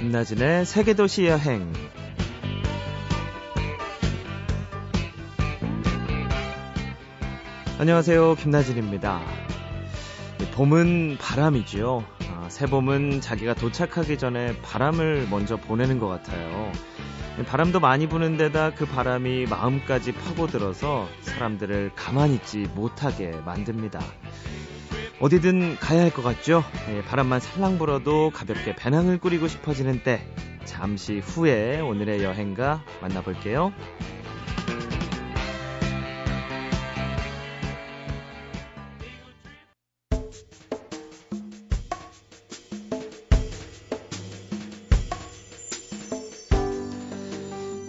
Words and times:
김나진의 0.00 0.64
세계도시 0.64 1.26
여행. 1.26 1.70
안녕하세요. 7.78 8.36
김나진입니다. 8.36 9.20
봄은 10.54 11.18
바람이지요. 11.20 12.02
아, 12.30 12.48
새봄은 12.48 13.20
자기가 13.20 13.52
도착하기 13.52 14.16
전에 14.16 14.58
바람을 14.62 15.28
먼저 15.30 15.58
보내는 15.58 15.98
것 15.98 16.08
같아요. 16.08 16.72
바람도 17.46 17.80
많이 17.80 18.08
부는 18.08 18.38
데다 18.38 18.72
그 18.72 18.86
바람이 18.86 19.44
마음까지 19.50 20.12
파고들어서 20.12 21.08
사람들을 21.20 21.90
가만히 21.94 22.36
있지 22.36 22.70
못하게 22.74 23.32
만듭니다. 23.44 24.00
어디든 25.20 25.76
가야 25.76 26.00
할 26.00 26.10
것 26.10 26.22
같죠? 26.22 26.64
예, 26.88 27.02
바람만 27.02 27.40
살랑 27.40 27.76
불어도 27.78 28.30
가볍게 28.30 28.74
배낭을 28.74 29.18
꾸리고 29.18 29.48
싶어지는 29.48 30.02
때 30.02 30.26
잠시 30.64 31.18
후에 31.18 31.80
오늘의 31.80 32.24
여행가 32.24 32.82
만나볼게요. 33.02 33.72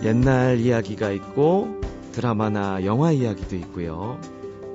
옛날 0.03 0.57
이야기가 0.59 1.11
있고 1.11 1.79
드라마나 2.11 2.83
영화 2.83 3.11
이야기도 3.11 3.55
있고요. 3.55 4.19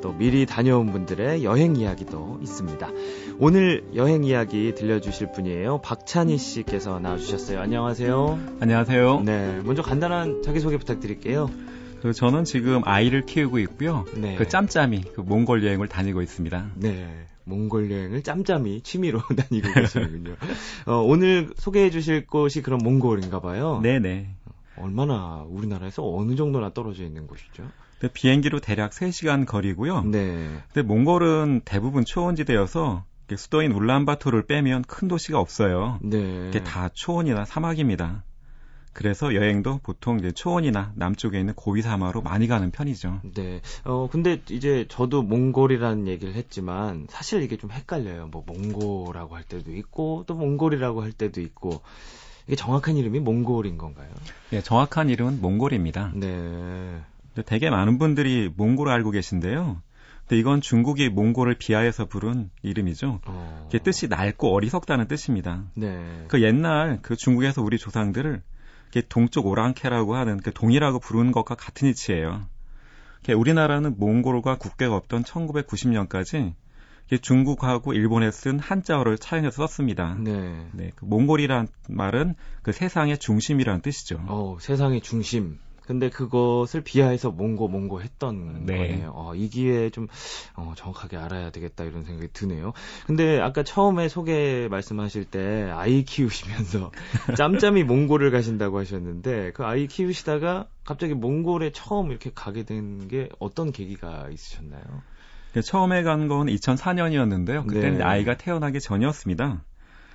또 0.07 0.13
미리 0.13 0.47
다녀온 0.47 0.93
분들의 0.93 1.43
여행 1.43 1.75
이야기도 1.75 2.39
있습니다. 2.41 2.89
오늘 3.41 3.85
여행 3.97 4.23
이야기 4.23 4.73
들려주실 4.73 5.33
분이에요. 5.33 5.81
박찬희 5.81 6.39
씨께서 6.39 7.01
나와주셨어요. 7.01 7.59
안녕하세요. 7.59 8.39
안녕하세요. 8.61 9.23
네, 9.23 9.61
먼저 9.65 9.83
간단한 9.83 10.43
자기소개 10.43 10.77
부탁드릴게요. 10.77 11.51
그 12.03 12.13
저는 12.13 12.45
지금 12.45 12.83
아이를 12.85 13.27
키우고 13.27 13.59
있고요. 13.59 14.05
네. 14.15 14.37
그 14.37 14.47
짬짬이 14.47 15.13
그 15.13 15.23
몽골 15.23 15.67
여행을 15.67 15.89
다니고 15.89 16.23
있습니다. 16.23 16.71
네. 16.77 17.09
몽골 17.43 17.91
여행을 17.91 18.23
짬짬이 18.23 18.83
취미로 18.83 19.21
다니고 19.51 19.73
계시는군요. 19.75 20.37
어, 20.87 20.99
오늘 20.99 21.51
소개해 21.57 21.91
주실 21.91 22.29
곳이 22.29 22.63
그런 22.63 22.79
몽골인가 22.79 23.41
봐요. 23.41 23.81
네네. 23.83 24.29
얼마나 24.79 25.45
우리나라에서 25.49 26.09
어느 26.09 26.37
정도나 26.37 26.73
떨어져 26.73 27.03
있는 27.03 27.27
곳이죠? 27.27 27.65
네, 28.01 28.09
비행기로 28.13 28.61
대략 28.61 28.91
3시간 28.91 29.47
거리고요. 29.47 30.03
네. 30.03 30.63
근데 30.73 30.83
몽골은 30.83 31.63
대부분 31.65 32.05
초원지대여서 32.05 33.05
수도인 33.35 33.73
울란바토를 33.73 34.47
빼면 34.47 34.83
큰 34.83 35.09
도시가 35.09 35.41
없어요. 35.41 35.99
네. 36.03 36.49
이게 36.49 36.63
다 36.63 36.89
초원이나 36.93 37.45
사막입니다. 37.45 38.23
그래서 38.93 39.35
여행도 39.35 39.81
보통 39.83 40.19
이제 40.19 40.33
초원이나 40.33 40.93
남쪽에 40.95 41.39
있는 41.39 41.53
고위 41.55 41.83
사마로 41.83 42.23
많이 42.23 42.47
가는 42.47 42.71
편이죠. 42.71 43.21
네. 43.35 43.61
어 43.85 44.09
근데 44.11 44.41
이제 44.49 44.87
저도 44.89 45.23
몽골이라는 45.23 46.07
얘기를 46.07 46.35
했지만 46.35 47.07
사실 47.11 47.43
이게 47.43 47.59
좀 47.59 47.71
헷갈려요. 47.73 48.29
뭐 48.29 48.43
몽골이라고 48.47 49.37
할 49.37 49.45
때도 49.45 49.71
있고 49.73 50.25
또 50.27 50.35
몽골이라고 50.35 51.03
할 51.03 51.13
때도 51.13 51.43
있고 51.43 51.83
이게 52.47 52.57
정확한 52.57 52.97
이름이 52.97 53.21
몽골인 53.21 53.77
건가요? 53.77 54.09
네, 54.51 54.63
정확한 54.63 55.11
이름은 55.11 55.43
몽골입니다. 55.43 56.13
네. 56.15 57.03
되게 57.43 57.71
많은 57.71 57.99
분들이 57.99 58.51
몽골을 58.57 58.93
알고 58.93 59.11
계신데요. 59.11 59.83
근데 60.21 60.41
이건 60.41 60.61
중국이 60.61 61.09
몽골을 61.09 61.57
비하해서 61.59 62.07
부른 62.07 62.51
이름이죠. 62.63 63.21
어. 63.27 63.67
이게 63.69 63.79
뜻이 63.79 64.09
낡고 64.09 64.53
어리석다는 64.53 65.07
뜻입니다. 65.07 65.65
네. 65.75 66.25
그 66.29 66.43
옛날 66.43 66.99
그 67.03 67.15
중국에서 67.17 67.63
우리 67.63 67.79
조상들을 67.79 68.43
동쪽 69.09 69.47
오랑캐라고 69.47 70.17
하는 70.17 70.39
그 70.39 70.53
동이라고 70.53 70.99
부르는 70.99 71.33
것과 71.33 71.55
같은 71.55 71.89
이치예요. 71.89 72.47
우리나라는 73.35 73.97
몽골과 73.99 74.59
국계가 74.59 74.95
없던 74.97 75.25
1990년까지 75.25 76.55
중국하고 77.21 77.93
일본에 77.93 78.31
쓴 78.31 78.59
한자어를 78.59 79.19
차용해서 79.19 79.67
썼습니다. 79.67 80.17
네. 80.19 80.69
네, 80.73 80.91
그 80.95 81.05
몽골이란 81.05 81.69
말은 81.89 82.35
그 82.63 82.73
세상의 82.73 83.19
중심이라는 83.19 83.81
뜻이죠. 83.83 84.25
어, 84.27 84.57
세상의 84.61 85.01
중심. 85.03 85.59
근데 85.87 86.11
그것을 86.11 86.83
비하해서 86.83 87.31
몽고 87.31 87.69
몽고 87.69 88.03
했던 88.03 88.65
네. 88.67 88.77
거네요. 88.77 89.13
어, 89.15 89.35
이 89.35 89.49
기회에 89.49 89.91
좀 89.91 90.09
어, 90.55 90.73
정확하게 90.77 91.17
알아야 91.17 91.51
되겠다 91.51 91.85
이런 91.85 92.05
생각이 92.05 92.29
드네요. 92.33 92.73
근데 93.07 93.41
아까 93.41 93.63
처음에 93.63 94.09
소개 94.09 94.69
말씀하실 94.71 95.27
때 95.27 95.71
아이 95.73 96.05
키우시면서 96.05 96.91
짬짬이 97.37 97.85
몽골을 97.85 98.31
가신다고 98.31 98.79
하셨는데 98.79 99.53
그 99.53 99.65
아이 99.65 99.87
키우시다가 99.87 100.69
갑자기 100.85 101.15
몽골에 101.15 101.73
처음 101.73 102.11
이렇게 102.11 102.31
가게 102.35 102.65
된 102.65 103.09
게 103.09 103.29
어떤 103.39 103.73
계기가 103.73 104.29
있으셨나요? 104.33 104.83
처음에 105.65 106.03
간 106.03 106.29
건 106.29 106.49
2004년이었는데요. 106.49 107.67
그때는 107.67 107.99
네. 107.99 108.05
아이가 108.05 108.37
태어나기 108.37 108.81
전이었습니다. 108.81 109.63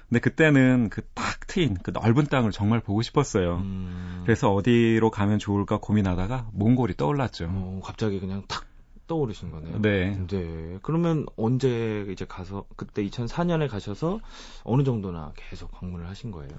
근데 0.10 0.20
그때는 0.20 0.90
그 0.90 1.02
딱 1.14 1.31
트인 1.52 1.76
그 1.84 1.92
넓은 1.92 2.28
땅을 2.28 2.52
정말 2.52 2.80
보고 2.80 3.02
싶었어요. 3.02 3.58
음. 3.58 4.22
그래서 4.24 4.54
어디로 4.54 5.12
가면 5.12 5.38
좋을까 5.38 5.80
고민하다가 5.80 6.48
몽골이 6.54 6.96
떠올랐죠. 6.96 7.48
어, 7.50 7.82
갑자기 7.84 8.22
그냥 8.22 8.44
탁 8.48 8.66
떠오르신 9.08 9.52
거네요. 9.52 9.82
네. 9.82 10.18
네. 10.28 10.80
그러면 10.82 11.26
언제 11.36 12.06
이제 12.10 12.24
가서 12.26 12.64
그때 12.78 13.04
2004년에 13.06 13.68
가셔서 13.68 14.22
어느 14.64 14.84
정도나 14.84 15.34
계속 15.36 15.72
방문을 15.72 16.08
하신 16.08 16.32
거예요? 16.32 16.52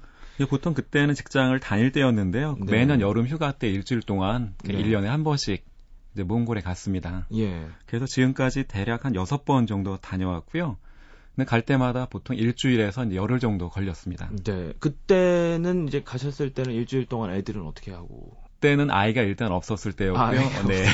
보통 0.47 0.75
그때는 0.75 1.15
직장을 1.15 1.59
다닐 1.59 1.91
때였는데요. 1.91 2.57
네. 2.59 2.71
매년 2.71 3.01
여름 3.01 3.25
휴가 3.25 3.51
때 3.51 3.69
일주일 3.69 4.03
동안 4.03 4.53
네. 4.63 4.75
1년에 4.75 5.05
한 5.05 5.23
번씩 5.23 5.65
이제 6.13 6.21
몽골에 6.21 6.61
갔습니다. 6.61 7.25
예. 7.33 7.65
그래서 7.87 8.05
지금까지 8.05 8.65
대략 8.65 9.05
한 9.05 9.15
여섯 9.15 9.43
번 9.43 9.65
정도 9.65 9.97
다녀왔고요. 9.97 10.77
근데 11.35 11.45
갈 11.47 11.61
때마다 11.63 12.05
보통 12.05 12.35
일주일에서 12.35 13.13
열흘 13.15 13.39
정도 13.39 13.69
걸렸습니다. 13.69 14.29
네. 14.43 14.73
그때는 14.79 15.87
이제 15.87 16.03
가셨을 16.03 16.53
때는 16.53 16.73
일주일 16.73 17.05
동안 17.07 17.31
애들은 17.33 17.65
어떻게 17.65 17.91
하고? 17.91 18.37
그때는 18.63 18.91
아이가 18.91 19.21
일단 19.21 19.51
없었을 19.51 19.91
때였고요. 19.91 20.23
아, 20.23 20.31
네. 20.65 20.85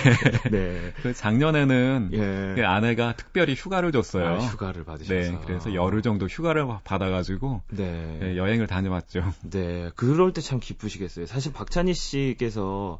네. 0.50 0.94
그 1.04 1.14
작년에는 1.14 2.10
예. 2.14 2.54
그 2.56 2.66
아내가 2.66 3.14
특별히 3.16 3.54
휴가를 3.54 3.92
줬어요. 3.92 4.26
아, 4.28 4.38
휴가를 4.40 4.84
받으셔서. 4.86 5.14
네. 5.14 5.38
그래서 5.46 5.76
열흘 5.76 6.02
정도 6.02 6.26
휴가를 6.26 6.66
받아가지고 6.84 7.62
네. 7.70 8.18
네, 8.20 8.38
여행을 8.38 8.66
다녀왔죠. 8.66 9.34
네. 9.52 9.92
그럴 9.96 10.34
때 10.34 10.42
참 10.42 10.60
기쁘시겠어요. 10.60 11.28
사실 11.28 11.54
박찬희 11.54 11.94
씨께서 11.94 13.00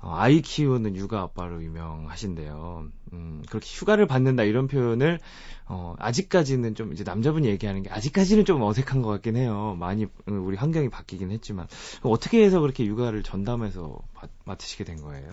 아이 0.00 0.40
키우는 0.40 0.96
육아 0.96 1.22
아빠로 1.22 1.62
유명하신데요. 1.62 2.88
음, 3.12 3.42
그렇게 3.48 3.66
휴가를 3.68 4.06
받는다 4.06 4.42
이런 4.42 4.66
표현을 4.66 5.20
어, 5.66 5.94
아직까지는 5.98 6.74
좀 6.74 6.92
이제 6.92 7.02
남자분이 7.04 7.48
얘기하는 7.48 7.82
게 7.82 7.90
아직까지는 7.90 8.44
좀 8.44 8.62
어색한 8.62 9.02
것 9.02 9.08
같긴 9.08 9.36
해요. 9.36 9.76
많이 9.78 10.06
음, 10.28 10.46
우리 10.46 10.56
환경이 10.56 10.88
바뀌긴 10.90 11.30
했지만 11.30 11.66
어떻게 12.02 12.44
해서 12.44 12.60
그렇게 12.60 12.84
육아를 12.84 13.22
전담해서 13.22 13.98
맡으시게 14.44 14.84
된 14.84 15.00
거예요? 15.00 15.30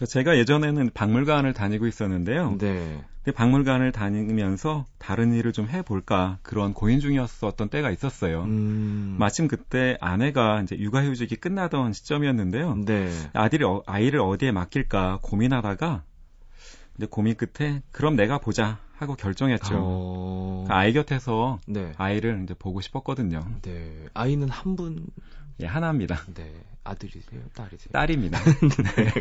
그 0.00 0.06
제가 0.06 0.38
예전에는 0.38 0.92
박물관을 0.94 1.52
다니고 1.52 1.86
있었는데요. 1.86 2.56
네. 2.56 3.04
박물관을 3.34 3.92
다니면서 3.92 4.86
다른 4.96 5.34
일을 5.34 5.52
좀 5.52 5.68
해볼까 5.68 6.38
그런 6.42 6.72
고민 6.72 7.00
중이었었던 7.00 7.68
때가 7.68 7.90
있었어요. 7.90 8.44
음. 8.44 9.16
마침 9.18 9.46
그때 9.46 9.98
아내가 10.00 10.62
이제 10.62 10.78
육아휴직이 10.78 11.36
끝나던 11.36 11.92
시점이었는데요. 11.92 12.76
네. 12.86 13.10
아들이 13.34 13.62
어, 13.64 13.82
아이를 13.84 14.20
어디에 14.20 14.52
맡길까 14.52 15.18
고민하다가 15.20 16.02
이제 16.96 17.06
고민 17.08 17.36
끝에 17.36 17.82
그럼 17.92 18.16
내가 18.16 18.38
보자 18.38 18.78
하고 18.96 19.14
결정했죠. 19.16 19.74
어... 19.74 20.64
그 20.66 20.72
아이 20.72 20.94
곁에서 20.94 21.58
네. 21.66 21.92
아이를 21.98 22.40
이제 22.44 22.54
보고 22.54 22.80
싶었거든요. 22.80 23.40
네. 23.60 24.06
아이는 24.14 24.48
한 24.48 24.76
분. 24.76 25.06
예, 25.62 25.66
하나입니다. 25.66 26.22
네. 26.34 26.52
아들이세요? 26.84 27.40
딸이세요? 27.54 27.92
딸입니다. 27.92 28.38
네, 28.96 29.12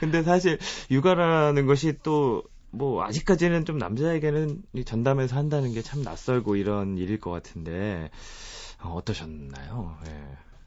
근데 0.00 0.22
사실 0.22 0.58
육아라는 0.90 1.66
것이 1.66 1.98
또 2.02 2.42
뭐 2.74 3.04
아직까지는 3.04 3.64
좀 3.64 3.78
남자에게는 3.78 4.62
전담해서 4.84 5.36
한다는 5.36 5.72
게 5.72 5.80
참 5.84 6.02
낯설고 6.02 6.56
이런 6.56 6.96
일일 6.98 7.20
것 7.20 7.30
같은데 7.30 8.10
어, 8.82 8.94
어떠셨나요? 8.94 9.98
네. 10.04 10.13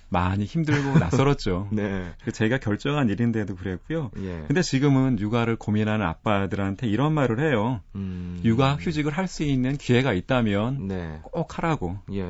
많이 0.10 0.46
힘들고 0.46 0.98
낯설었죠. 1.00 1.68
네. 1.72 2.12
그 2.24 2.32
제가 2.32 2.60
결정한 2.60 3.10
일인데도 3.10 3.56
그랬고요. 3.56 4.12
예. 4.18 4.44
근데 4.48 4.62
지금은 4.62 5.20
육아를 5.20 5.58
고민하는 5.58 6.06
아빠들한테 6.06 6.88
이런 6.88 7.14
말을 7.14 7.40
해요. 7.40 7.82
음... 7.96 8.40
육아 8.44 8.76
휴직을 8.76 9.12
할 9.12 9.28
수 9.28 9.44
있는 9.44 9.76
기회가 9.76 10.14
있다면 10.14 10.88
네. 10.88 11.20
꼭 11.24 11.58
하라고. 11.58 11.98
예. 12.14 12.24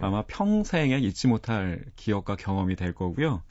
아마 0.00 0.22
평생에 0.22 0.98
잊지 0.98 1.26
못할 1.26 1.84
기억과 1.96 2.36
경험이 2.36 2.76
될 2.76 2.94
거고요. 2.94 3.42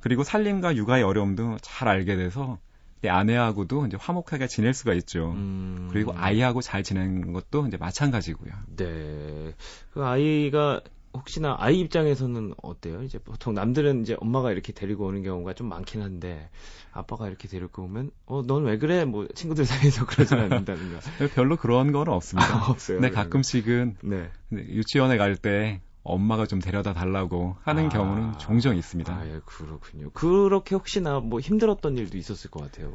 그리고 0.00 0.22
살림과 0.22 0.76
육아의 0.76 1.02
어려움도 1.02 1.56
잘 1.62 1.88
알게 1.88 2.16
돼서 2.16 2.58
내 3.00 3.08
아내하고도 3.08 3.86
이제 3.86 3.96
화목하게 3.98 4.46
지낼 4.48 4.74
수가 4.74 4.92
있죠. 4.94 5.32
음... 5.32 5.88
그리고 5.90 6.12
아이하고 6.14 6.60
잘 6.60 6.82
지내는 6.82 7.32
것도 7.32 7.66
이제 7.66 7.76
마찬가지고요. 7.78 8.52
네. 8.76 9.54
그 9.92 10.04
아이가 10.04 10.80
혹시나 11.14 11.56
아이 11.58 11.78
입장에서는 11.80 12.54
어때요? 12.62 13.02
이제 13.02 13.18
보통 13.18 13.54
남들은 13.54 14.02
이제 14.02 14.16
엄마가 14.20 14.50
이렇게 14.50 14.72
데리고 14.72 15.06
오는 15.06 15.22
경우가 15.22 15.52
좀 15.54 15.68
많긴 15.68 16.00
한데 16.02 16.48
아빠가 16.92 17.28
이렇게 17.28 17.48
데리고 17.48 17.82
오면 17.82 18.10
어 18.26 18.42
넌 18.42 18.64
왜 18.64 18.78
그래? 18.78 19.04
뭐 19.04 19.26
친구들 19.34 19.64
사이에서 19.66 20.06
그러진 20.06 20.38
않는다든가. 20.38 21.00
별로 21.34 21.56
그런 21.56 21.92
건 21.92 22.08
없습니다. 22.08 22.54
아, 22.54 22.70
없어요. 22.70 22.98
근데 23.00 23.10
가끔씩은 23.14 23.96
네. 24.02 24.30
유치원에 24.52 25.16
갈 25.18 25.36
때 25.36 25.80
엄마가 26.04 26.46
좀 26.46 26.58
데려다 26.60 26.92
달라고 26.94 27.56
하는 27.62 27.86
아, 27.86 27.88
경우는 27.88 28.32
종종 28.38 28.76
있습니다. 28.76 29.14
아, 29.14 29.26
예, 29.26 29.40
그렇군요. 29.44 30.10
그렇게 30.10 30.74
혹시나 30.74 31.20
뭐 31.20 31.38
힘들었던 31.40 31.96
일도 31.96 32.16
있었을 32.18 32.50
것 32.50 32.60
같아요. 32.60 32.94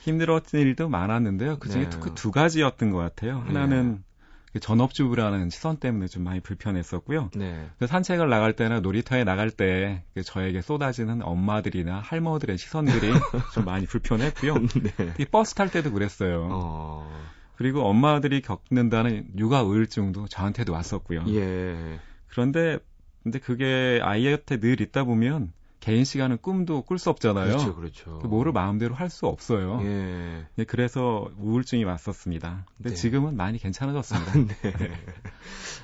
힘들었던 0.00 0.60
일도 0.60 0.88
많았는데요. 0.88 1.58
그 1.58 1.68
중에 1.68 1.84
네. 1.84 1.90
특히 1.90 2.14
두 2.14 2.30
가지였던 2.30 2.90
것 2.90 2.98
같아요. 2.98 3.38
하나는 3.46 4.02
그 4.58 4.60
전업주부라는 4.60 5.50
시선 5.50 5.76
때문에 5.76 6.08
좀 6.08 6.24
많이 6.24 6.40
불편했었고요. 6.40 7.30
네. 7.36 7.70
그 7.78 7.86
산책을 7.86 8.28
나갈 8.28 8.54
때나 8.54 8.80
놀이터에 8.80 9.22
나갈 9.24 9.50
때 9.50 10.02
그 10.14 10.22
저에게 10.24 10.62
쏟아지는 10.62 11.22
엄마들이나 11.22 12.00
할머들의 12.00 12.58
시선들이 12.58 13.12
좀 13.54 13.64
많이 13.64 13.86
불편했고요. 13.86 14.54
네. 14.56 15.24
버스 15.30 15.54
탈 15.54 15.70
때도 15.70 15.92
그랬어요. 15.92 16.48
어. 16.50 17.28
그리고 17.56 17.82
엄마들이 17.82 18.40
겪는다는 18.40 19.28
육아 19.36 19.62
우울증도 19.62 20.26
저한테도 20.28 20.72
왔었고요. 20.72 21.24
예. 21.28 22.00
그런데 22.28 22.78
근데 23.22 23.38
그게 23.38 24.00
아이한테 24.02 24.58
늘 24.58 24.80
있다 24.80 25.04
보면 25.04 25.52
개인 25.80 26.04
시간은 26.04 26.38
꿈도 26.42 26.82
꿀 26.82 26.98
수 26.98 27.08
없잖아요. 27.10 27.46
그렇죠, 27.56 27.74
그렇죠. 27.76 28.18
그 28.20 28.26
뭐를 28.26 28.52
마음대로 28.52 28.94
할 28.94 29.08
수 29.10 29.26
없어요. 29.26 29.80
예. 29.82 30.46
네, 30.56 30.64
그래서 30.64 31.30
우울증이 31.38 31.84
왔었습니다. 31.84 32.66
근데 32.76 32.90
네. 32.90 32.96
지금은 32.96 33.36
많이 33.36 33.58
괜찮아졌습니다. 33.58 34.32
네. 34.62 34.90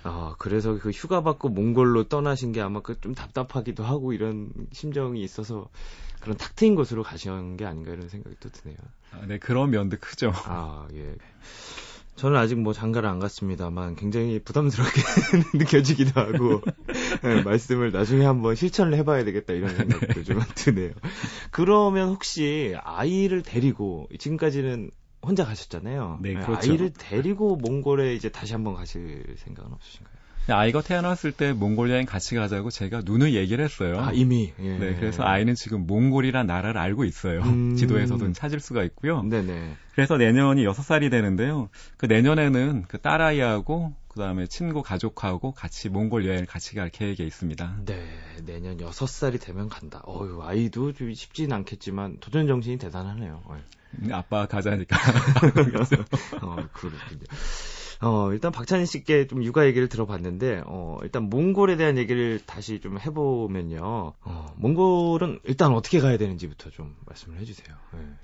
아, 0.02 0.35
그래서 0.38 0.79
그 0.79 0.91
휴가 0.91 1.23
받고 1.23 1.49
몽골로 1.49 2.05
떠나신 2.08 2.52
게 2.52 2.61
아마 2.61 2.81
그 2.81 2.94
좀 3.00 3.14
답답하기도 3.14 3.85
하고 3.85 4.12
이런 4.12 4.50
심정이 4.73 5.23
있어서 5.23 5.69
그런 6.20 6.37
탁 6.38 6.56
트인 6.56 6.75
곳으로 6.75 7.02
가신 7.02 7.56
게 7.56 7.64
아닌가 7.67 7.93
이런 7.93 8.08
생각이 8.08 8.37
또 8.41 8.49
드네요. 8.49 8.76
아, 9.12 9.26
네, 9.26 9.38
그런 9.38 9.70
면도 9.70 9.96
크죠. 10.00 10.32
아, 10.46 10.87
예. 10.94 11.14
저는 12.16 12.38
아직 12.38 12.58
뭐 12.61 12.72
장가를 12.72 13.08
안 13.08 13.19
갔습니다만 13.19 13.96
굉장히 13.96 14.38
부담스럽게 14.38 15.02
느껴지기도 15.58 16.20
하고 16.20 16.61
예, 17.25 17.43
말씀을 17.43 17.90
나중에 17.90 18.25
한번 18.25 18.55
실천을 18.55 18.96
해봐야 18.99 19.25
되겠다 19.25 19.52
이런 19.52 19.75
생각도 19.75 20.22
좀 20.22 20.40
드네요. 20.55 20.93
그러면 21.50 22.08
혹시 22.11 22.75
아이를 22.82 23.43
데리고 23.43 24.08
지금까지는 24.19 24.90
혼자 25.26 25.44
가셨잖아요. 25.44 26.19
네, 26.22 26.31
예, 26.31 26.34
그렇죠. 26.34 26.70
아이를 26.70 26.93
데리고 26.96 27.56
몽골에 27.56 28.14
이제 28.14 28.28
다시 28.28 28.52
한번 28.52 28.75
가실 28.75 29.25
생각은 29.38 29.72
없으신가요? 29.72 30.14
아이가 30.49 30.82
태어났을 30.82 31.32
때 31.32 31.52
몽골 31.52 31.91
여행 31.91 32.06
같이 32.06 32.35
가자고 32.35 32.70
제가 32.70 33.02
누누 33.05 33.31
얘기를 33.31 33.64
했어요. 33.64 34.00
아 34.00 34.12
이미. 34.12 34.52
예. 34.61 34.79
네, 34.79 34.94
그래서 34.94 35.23
아이는 35.25 35.55
지금 35.55 35.87
몽골이란 35.87 36.46
나라를 36.46 36.81
알고 36.81 37.05
있어요. 37.05 37.41
음. 37.43 37.76
지도에서도 37.76 38.32
찾을 38.32 38.61
수가 38.61 38.85
있고요. 38.85 39.23
네네. 39.23 39.76
그래서 39.94 40.17
내년이 40.17 40.64
6살이 40.67 41.11
되는데요. 41.11 41.69
그 41.96 42.06
내년에는 42.06 42.85
그 42.88 42.99
딸아이하고 42.99 43.94
그 44.08 44.20
다음에 44.20 44.46
친구 44.46 44.82
가족하고 44.82 45.52
같이 45.52 45.88
몽골 45.88 46.26
여행을 46.26 46.46
같이 46.46 46.75
갈 46.75 46.91
계획에 46.91 47.25
있습니다. 47.25 47.79
네, 47.85 48.06
내년 48.44 48.76
6살이 48.79 49.41
되면 49.41 49.69
간다. 49.69 50.02
어유 50.06 50.41
아이도 50.43 50.93
좀 50.93 51.12
쉽진 51.14 51.52
않겠지만 51.52 52.19
도전 52.20 52.46
정신이 52.46 52.79
대단하네요. 52.79 53.43
예. 54.06 54.12
아빠 54.12 54.46
가자니까. 54.46 54.96
어, 56.43 56.56
그렇군요. 56.73 57.26
어, 58.00 58.32
일단 58.32 58.52
박찬희 58.52 58.87
씨께 58.87 59.26
좀 59.26 59.43
육아 59.43 59.67
얘기를 59.67 59.88
들어봤는데, 59.88 60.62
어, 60.67 60.99
일단 61.02 61.25
몽골에 61.25 61.76
대한 61.76 61.96
얘기를 61.99 62.41
다시 62.44 62.81
좀 62.81 62.99
해보면요. 62.99 64.12
어, 64.20 64.55
몽골은 64.56 65.41
일단 65.44 65.73
어떻게 65.73 66.00
가야 66.00 66.17
되는지부터 66.17 66.70
좀 66.70 66.96
말씀을 67.06 67.38
해주세요. 67.38 67.76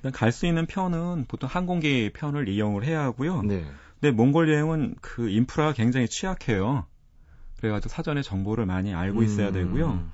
네. 0.02 0.10
갈수 0.10 0.46
있는 0.46 0.66
편은 0.66 1.26
보통 1.28 1.48
항공기 1.50 2.10
편을 2.12 2.48
이용을 2.48 2.84
해야 2.84 3.02
하고요. 3.02 3.42
네. 3.42 3.64
근데 4.00 4.16
몽골 4.16 4.50
여행은 4.50 4.96
그 5.00 5.28
인프라가 5.28 5.72
굉장히 5.72 6.08
취약해요. 6.08 6.86
그래가지고 7.58 7.90
사전에 7.90 8.22
정보를 8.22 8.64
많이 8.66 8.94
알고 8.94 9.22
있어야 9.22 9.48
음, 9.48 9.52
되고요. 9.52 10.10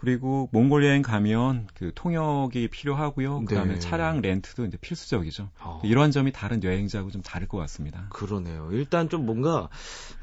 그리고 0.00 0.48
몽골 0.52 0.82
여행 0.86 1.02
가면 1.02 1.68
그 1.74 1.92
통역이 1.94 2.68
필요하고요. 2.68 3.44
그다음에 3.44 3.74
네. 3.74 3.78
차량 3.80 4.22
렌트도 4.22 4.64
이제 4.64 4.78
필수적이죠. 4.78 5.50
어, 5.60 5.82
이런 5.84 6.10
점이 6.10 6.32
다른 6.32 6.64
여행지하고 6.64 7.10
좀 7.10 7.20
다를 7.20 7.46
것 7.46 7.58
같습니다. 7.58 8.06
그러네요. 8.08 8.70
일단 8.72 9.10
좀 9.10 9.26
뭔가, 9.26 9.68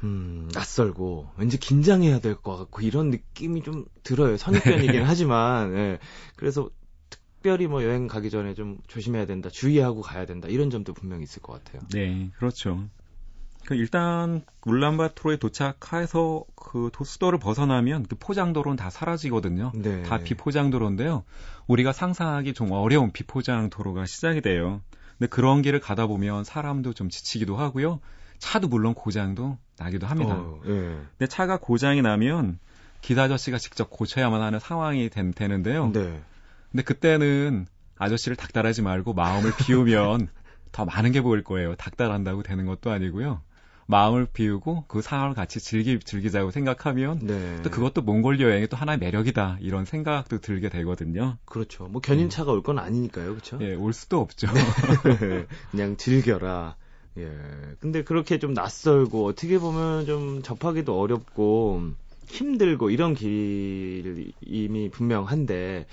음, 0.02 0.48
낯설고, 0.52 1.30
왠지 1.36 1.58
긴장해야 1.58 2.18
될 2.18 2.34
것 2.34 2.56
같고, 2.56 2.80
이런 2.82 3.10
느낌이 3.10 3.62
좀 3.62 3.84
들어요. 4.02 4.36
선입견이긴 4.36 5.02
하지만, 5.06 5.72
예. 5.76 5.98
그래서 6.34 6.68
특별히 7.08 7.68
뭐 7.68 7.84
여행 7.84 8.08
가기 8.08 8.30
전에 8.30 8.54
좀 8.54 8.78
조심해야 8.88 9.26
된다, 9.26 9.48
주의하고 9.48 10.00
가야 10.00 10.26
된다, 10.26 10.48
이런 10.48 10.70
점도 10.70 10.92
분명히 10.92 11.22
있을 11.22 11.40
것 11.40 11.52
같아요. 11.52 11.82
네, 11.92 12.30
그렇죠. 12.36 12.88
그 13.68 13.74
일단 13.74 14.40
울란바토르에 14.64 15.36
도착해서 15.36 16.42
그 16.54 16.88
도- 16.90 17.04
수도를 17.04 17.38
벗어나면 17.38 18.06
그 18.08 18.16
포장도로는 18.18 18.78
다 18.78 18.88
사라지거든요. 18.88 19.72
네. 19.74 20.02
다 20.04 20.16
비포장도로인데요. 20.16 21.22
우리가 21.66 21.92
상상하기 21.92 22.54
좀 22.54 22.72
어려운 22.72 23.12
비포장도로가 23.12 24.06
시작이 24.06 24.40
돼요. 24.40 24.80
근데 25.18 25.28
그런 25.28 25.60
길을 25.60 25.80
가다 25.80 26.06
보면 26.06 26.44
사람도 26.44 26.94
좀 26.94 27.10
지치기도 27.10 27.58
하고요. 27.58 28.00
차도 28.38 28.68
물론 28.68 28.94
고장도 28.94 29.58
나기도 29.78 30.06
합니다. 30.06 30.36
어, 30.36 30.60
예. 30.64 30.70
근데 31.18 31.26
차가 31.28 31.58
고장이 31.58 32.00
나면 32.00 32.58
기사 33.02 33.24
아저씨가 33.24 33.58
직접 33.58 33.90
고쳐야만 33.90 34.40
하는 34.40 34.60
상황이 34.60 35.10
된- 35.10 35.32
되는데요. 35.34 35.90
네. 35.92 36.22
근데 36.70 36.82
그때는 36.84 37.66
아저씨를 37.98 38.34
닥달하지 38.34 38.80
말고 38.80 39.12
마음을 39.12 39.52
비우면 39.58 40.28
더 40.72 40.86
많은 40.86 41.12
게 41.12 41.20
보일 41.20 41.44
거예요. 41.44 41.74
닥달한다고 41.74 42.42
되는 42.44 42.64
것도 42.64 42.90
아니고요. 42.90 43.42
마음을 43.90 44.26
비우고 44.26 44.84
그 44.86 45.00
상황을 45.00 45.34
같이 45.34 45.60
즐기, 45.60 45.98
즐기자고 45.98 46.50
생각하면 46.50 47.20
네. 47.22 47.62
또 47.62 47.70
그것도 47.70 48.02
몽골 48.02 48.38
여행의 48.38 48.68
또 48.68 48.76
하나의 48.76 48.98
매력이다. 48.98 49.56
이런 49.60 49.86
생각도 49.86 50.40
들게 50.42 50.68
되거든요. 50.68 51.38
그렇죠. 51.46 51.84
뭐 51.88 52.02
견인차가 52.02 52.52
올 52.52 52.62
건 52.62 52.78
아니니까요, 52.78 53.30
그렇죠? 53.30 53.58
예, 53.62 53.74
올 53.74 53.94
수도 53.94 54.20
없죠. 54.20 54.46
그냥 55.70 55.96
즐겨라. 55.96 56.76
예. 57.16 57.32
근데 57.80 58.04
그렇게 58.04 58.38
좀 58.38 58.52
낯설고 58.52 59.24
어떻게 59.26 59.58
보면 59.58 60.04
좀 60.04 60.42
접하기도 60.42 61.00
어렵고 61.00 61.82
힘들고 62.26 62.90
이런 62.90 63.14
길임이 63.14 64.90
분명한데 64.90 65.86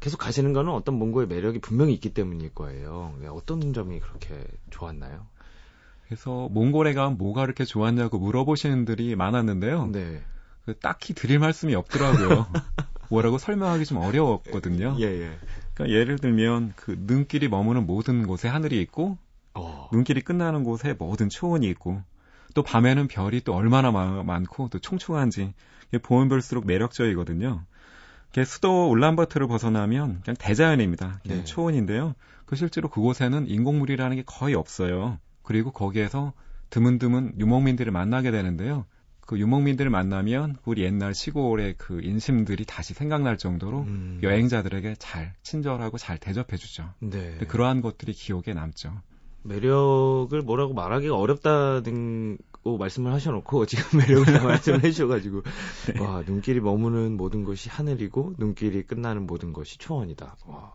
계속 0.00 0.16
가시는 0.16 0.54
거는 0.54 0.72
어떤 0.72 0.94
몽골의 0.94 1.28
매력이 1.28 1.58
분명히 1.58 1.92
있기 1.92 2.14
때문일 2.14 2.54
거예요. 2.54 3.14
네, 3.20 3.28
어떤 3.28 3.74
점이 3.74 4.00
그렇게 4.00 4.42
좋았나요? 4.70 5.26
그래서 6.10 6.48
몽골에 6.50 6.94
가면 6.94 7.18
뭐가 7.18 7.42
그렇게 7.42 7.64
좋았냐고 7.64 8.18
물어보시는 8.18 8.84
분들이 8.84 9.14
많았는데요. 9.14 9.92
네. 9.92 10.20
그 10.64 10.76
딱히 10.76 11.14
드릴 11.14 11.38
말씀이 11.38 11.72
없더라고요. 11.76 12.48
뭐라고 13.10 13.38
설명하기 13.38 13.84
좀 13.84 13.98
어려웠거든요. 13.98 14.96
예, 14.98 15.04
예. 15.04 15.30
그러니까 15.72 15.96
예를 15.96 16.18
들면 16.18 16.72
그 16.74 16.96
눈길이 16.98 17.48
머무는 17.48 17.86
모든 17.86 18.26
곳에 18.26 18.48
하늘이 18.48 18.80
있고 18.80 19.18
어. 19.54 19.88
눈길이 19.92 20.20
끝나는 20.20 20.64
곳에 20.64 20.96
모든 20.98 21.28
초원이 21.28 21.68
있고 21.68 22.02
또 22.54 22.64
밤에는 22.64 23.06
별이 23.06 23.42
또 23.42 23.54
얼마나 23.54 23.92
마- 23.92 24.24
많고 24.24 24.68
또 24.68 24.80
총총한지 24.80 25.54
보면 26.02 26.28
볼수록 26.28 26.66
매력적이거든요. 26.66 27.62
수도 28.44 28.90
울란바토르를 28.90 29.46
벗어나면 29.46 30.22
그냥 30.24 30.36
대자연입니다. 30.40 31.20
그냥 31.22 31.38
네. 31.38 31.44
초원인데요. 31.44 32.16
그 32.46 32.56
실제로 32.56 32.88
그곳에는 32.88 33.46
인공물이라는 33.48 34.16
게 34.16 34.24
거의 34.26 34.56
없어요. 34.56 35.18
그리고 35.50 35.72
거기에서 35.72 36.32
드문드문 36.70 37.32
유목민들을 37.40 37.90
만나게 37.90 38.30
되는데요. 38.30 38.86
그 39.18 39.36
유목민들을 39.36 39.90
만나면 39.90 40.54
우리 40.64 40.84
옛날 40.84 41.12
시골의 41.12 41.74
그 41.76 42.00
인심들이 42.00 42.64
다시 42.64 42.94
생각날 42.94 43.36
정도로 43.36 43.80
음. 43.80 44.20
여행자들에게 44.22 44.94
잘 45.00 45.34
친절하고 45.42 45.98
잘 45.98 46.18
대접해 46.18 46.56
주죠. 46.56 46.84
네. 47.00 47.30
근데 47.30 47.46
그러한 47.46 47.80
것들이 47.80 48.12
기억에 48.12 48.54
남죠. 48.54 48.92
매력을 49.42 50.40
뭐라고 50.40 50.72
말하기가 50.72 51.16
어렵다는 51.16 52.38
고 52.62 52.78
말씀을 52.78 53.12
하셔놓고 53.12 53.66
지금 53.66 53.98
매력을 53.98 54.32
다 54.32 54.44
말씀을 54.44 54.84
해주셔가지고 54.84 55.42
네. 55.94 56.00
와 56.00 56.22
눈길이 56.24 56.60
머무는 56.60 57.16
모든 57.16 57.42
것이 57.42 57.68
하늘이고 57.68 58.34
눈길이 58.38 58.84
끝나는 58.84 59.26
모든 59.26 59.52
것이 59.52 59.78
초원이다. 59.78 60.36
와, 60.46 60.72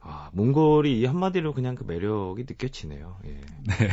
아, 0.00 0.30
몽골이 0.32 1.00
이 1.00 1.04
한마디로 1.04 1.52
그냥 1.52 1.74
그 1.74 1.84
매력이 1.84 2.44
느껴지네요. 2.48 3.16
예. 3.26 3.28
네. 3.28 3.90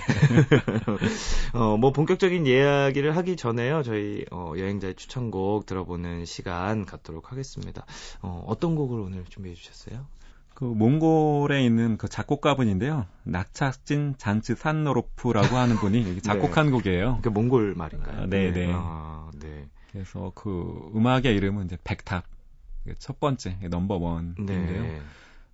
어, 1.54 1.78
뭐 1.78 1.92
본격적인 1.92 2.46
이야기를 2.46 3.18
하기 3.18 3.36
전에요. 3.36 3.84
저희 3.84 4.26
어, 4.32 4.54
여행자의 4.58 4.96
추천곡 4.96 5.66
들어보는 5.66 6.26
시간 6.26 6.86
갖도록 6.86 7.32
하겠습니다. 7.32 7.86
어, 8.22 8.44
어떤 8.48 8.76
곡을 8.76 9.00
오늘 9.00 9.26
준비해 9.26 9.56
주셨어요? 9.56 10.06
그 10.54 10.64
몽골에 10.64 11.66
있는 11.66 11.98
그 11.98 12.08
작곡가분인데요. 12.08 13.06
낙차진 13.24 14.16
잔츠 14.18 14.56
산노로프라고 14.56 15.58
하는 15.58 15.76
분이 15.76 16.08
여기 16.08 16.22
작곡한 16.22 16.72
곡이에요. 16.72 17.20
그 17.24 17.30
몽골 17.30 17.74
말인가요? 17.76 18.22
아, 18.22 18.26
네, 18.28 18.52
네. 18.52 18.72
아, 18.74 19.30
네. 19.40 19.68
그래서 19.92 20.32
그 20.34 20.92
음악의 20.96 21.36
이름은 21.36 21.66
이제 21.66 21.78
백탑. 21.84 22.24
첫 23.00 23.20
번째 23.20 23.58
넘버 23.70 23.96
원인데요. 23.96 24.84
네. 24.84 25.02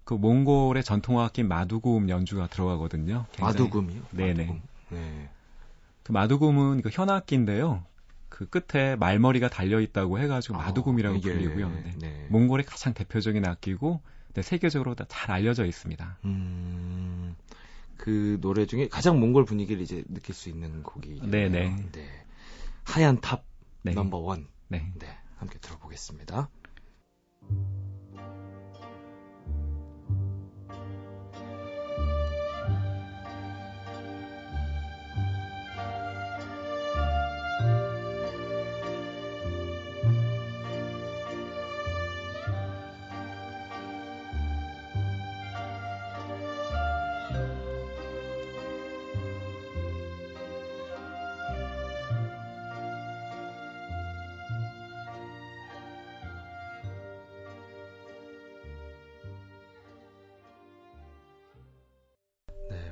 그 0.03 0.13
몽골의 0.13 0.84
전통악기 0.84 1.43
마두금 1.43 2.10
연주가 2.10 2.48
들어가거든요. 2.48 3.25
마두금이요? 3.39 4.01
네네. 4.12 4.46
마두금. 4.46 4.62
네. 4.89 5.29
그 6.03 6.12
마두금은 6.12 6.81
그 6.81 6.89
현악기인데요. 6.91 7.84
그 8.29 8.48
끝에 8.50 8.96
말머리가 8.96 9.50
달려 9.50 9.79
있다고 9.79 10.20
해가지고 10.20 10.58
마두금이라고 10.58 11.15
아, 11.15 11.17
이게, 11.17 11.31
불리고요. 11.34 11.70
네. 11.70 11.93
네. 12.00 12.27
몽골의 12.29 12.65
가장 12.65 12.93
대표적인 12.93 13.46
악기고 13.46 14.01
네, 14.34 14.41
세계적으로 14.41 14.96
다 14.96 15.05
잘 15.08 15.31
알려져 15.31 15.65
있습니다. 15.65 16.17
음, 16.25 17.36
그 17.98 18.38
노래 18.41 18.65
중에 18.65 18.88
가장 18.88 19.20
몽골 19.20 19.46
분위기를 19.46 19.81
이제 19.84 20.03
느낄 20.08 20.34
수 20.34 20.50
있는 20.50 20.81
곡이 20.84 21.22
네네. 21.29 21.75
네. 21.91 22.25
하얀 22.84 23.20
탑 23.22 23.43
네. 23.84 23.93
넘버 23.93 24.17
원. 24.17 24.48
네. 24.70 24.91
네, 24.98 25.08
함께 25.38 25.60
들어보겠습니다. 25.60 26.50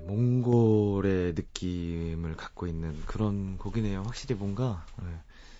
몽골의 0.09 1.33
느낌을 1.33 2.35
갖고 2.35 2.65
있는 2.65 2.99
그런 3.05 3.57
곡이네요. 3.59 4.01
확실히 4.03 4.35
뭔가 4.35 4.83
네, 5.03 5.05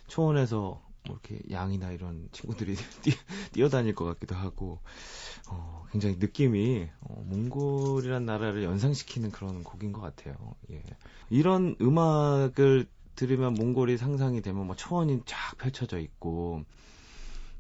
초원에서 0.08 0.82
뭐 1.08 1.20
이렇게 1.24 1.40
양이나 1.52 1.92
이런 1.92 2.30
친구들이 2.32 2.76
뛰, 3.04 3.12
뛰어 3.54 3.70
다닐 3.70 3.94
것 3.94 4.06
같기도 4.06 4.36
하고 4.36 4.80
어, 5.48 5.86
굉장히 5.92 6.16
느낌이 6.18 6.90
어, 7.02 7.24
몽골이란 7.28 8.26
나라를 8.26 8.64
연상시키는 8.64 9.32
그런 9.32 9.64
곡인 9.64 9.94
것 9.94 10.02
같아요. 10.02 10.36
예. 10.72 10.82
이런 11.30 11.76
음악을 11.80 12.88
들으면 13.16 13.54
몽골이 13.54 13.98
상상이 13.98 14.42
되면 14.42 14.66
뭐 14.66 14.76
초원이 14.76 15.22
쫙 15.26 15.58
펼쳐져 15.58 16.00
있고 16.00 16.64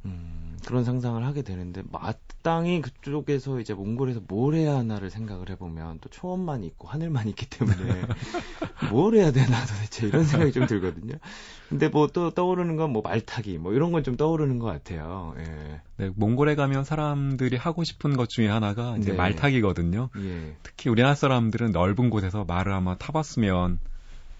음, 0.06 0.58
그런 0.66 0.84
상상을 0.84 1.24
하게 1.26 1.42
되는데 1.42 1.82
마땅히 1.92 2.82
그쪽에서 2.82 3.60
이제 3.60 3.74
몽골에서 3.74 4.22
뭘 4.28 4.56
해야 4.56 4.76
하나를 4.78 5.10
생각을 5.10 5.50
해보면 5.50 6.00
또 6.02 6.10
초원만 6.10 6.64
있고 6.64 6.88
하늘만 6.88 7.28
있기 7.28 7.50
때문에 7.50 7.76
뭘 8.92 9.16
해야 9.16 9.32
되나 9.32 9.66
도대체 9.66 10.08
이런 10.08 10.24
생각이 10.26 10.52
좀 10.52 10.66
들거든요. 10.68 11.16
근데 11.70 11.88
뭐 11.90 12.08
또 12.08 12.32
떠오르는 12.32 12.76
건 12.78 12.92
뭐 12.92 13.02
말타기 13.04 13.58
뭐 13.60 13.74
이런 13.74 13.92
건 13.92 14.04
좀 14.04 14.16
떠오르는 14.16 14.60
것 14.60 14.66
같아요. 14.68 15.36
예. 15.38 15.82
네, 15.98 16.10
몽골에 16.16 16.56
가면 16.56 16.84
사람들이 16.86 17.58
하고 17.58 17.84
싶은 17.84 18.16
것 18.18 18.30
중에 18.30 18.48
하나가 18.48 18.96
이제 18.98 19.12
네. 19.12 19.18
말타기거든요. 19.18 20.10
예. 20.18 20.56
특히 20.64 20.90
우리나라 20.90 21.14
사람들은 21.16 21.72
넓은 21.72 22.10
곳에서 22.10 22.46
말을 22.46 22.74
한번 22.74 22.98
타봤으면 22.98 23.80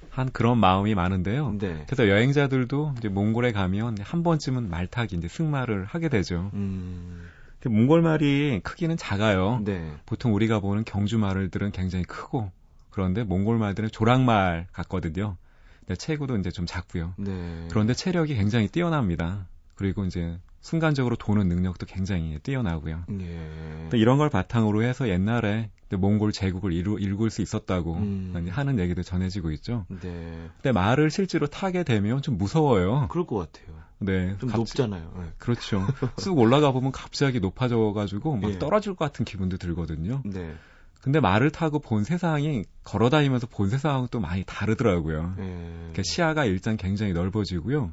한 0.10 0.32
그런 0.32 0.58
마음이 0.58 0.96
많은데요. 0.96 1.56
네. 1.60 1.84
그래서 1.88 2.08
여행자들도 2.08 2.96
이제 2.98 3.10
몽골에 3.10 3.52
가면 3.52 3.98
한 4.02 4.24
번쯤은 4.24 4.70
말타기 4.70 5.16
이제 5.16 5.28
승마를 5.28 5.86
하게 5.86 6.10
되죠. 6.10 6.50
음. 6.54 7.28
몽골 7.66 8.02
말이 8.02 8.62
크기는 8.64 8.96
작아요. 8.98 9.62
네. 9.64 9.94
보통 10.06 10.34
우리가 10.34 10.60
보는 10.60 10.84
경주 10.86 11.18
말들은 11.18 11.72
굉장히 11.72 12.06
크고 12.06 12.52
그런데 12.90 13.24
몽골 13.24 13.58
말들은 13.58 13.90
조랑말 13.92 14.68
같거든요. 14.72 15.38
근데 15.80 15.96
체구도 15.96 16.38
이제 16.38 16.52
좀 16.52 16.66
작고요. 16.66 17.14
네. 17.18 17.68
그런데 17.70 17.94
체력이 17.94 18.36
굉장히 18.36 18.68
뛰어납니다. 18.68 19.48
그리고 19.76 20.06
이제 20.06 20.38
순간적으로 20.62 21.16
도는 21.16 21.48
능력도 21.48 21.86
굉장히 21.86 22.38
뛰어나고요. 22.44 23.06
예. 23.22 23.88
또 23.90 23.98
이런 23.98 24.18
걸 24.18 24.30
바탕으로 24.30 24.84
해서 24.84 25.08
옛날에 25.08 25.70
몽골 25.98 26.32
제국을 26.32 26.72
이루, 26.74 27.00
일굴 27.00 27.30
수 27.30 27.42
있었다고 27.42 27.96
음. 27.96 28.48
하는 28.50 28.80
얘기도 28.80 29.02
전해지고 29.04 29.52
있죠. 29.54 29.86
네. 29.90 30.50
근데 30.56 30.72
말을 30.72 31.10
실제로 31.12 31.48
타게 31.48 31.84
되면 31.84 32.22
좀 32.22 32.38
무서워요. 32.38 33.08
그럴 33.10 33.26
것 33.26 33.38
같아요. 33.38 33.78
네, 34.00 34.36
좀 34.40 34.50
갑- 34.50 34.58
높잖아요. 34.58 35.12
네. 35.18 35.24
그렇죠. 35.38 35.86
쑥 36.18 36.38
올라가 36.38 36.72
보면 36.72 36.92
갑자기 36.92 37.40
높아져가지고 37.40 38.38
막 38.38 38.52
예. 38.52 38.60
떨어질 38.60 38.94
것 38.96 39.06
같은 39.06 39.26
기분도 39.26 39.58
들거든요. 39.58 40.22
네. 40.26 40.54
근데 41.02 41.20
말을 41.20 41.50
타고 41.52 41.80
본 41.80 42.04
세상이 42.04 42.66
걸어다니면서 42.84 43.48
본 43.48 43.70
세상하고 43.70 44.08
또 44.08 44.20
많이 44.20 44.44
다르더라고요. 44.46 45.36
예. 45.40 45.44
그러니까 45.44 46.04
시야가 46.04 46.46
일단 46.46 46.78
굉장히 46.78 47.14
넓어지고요. 47.14 47.92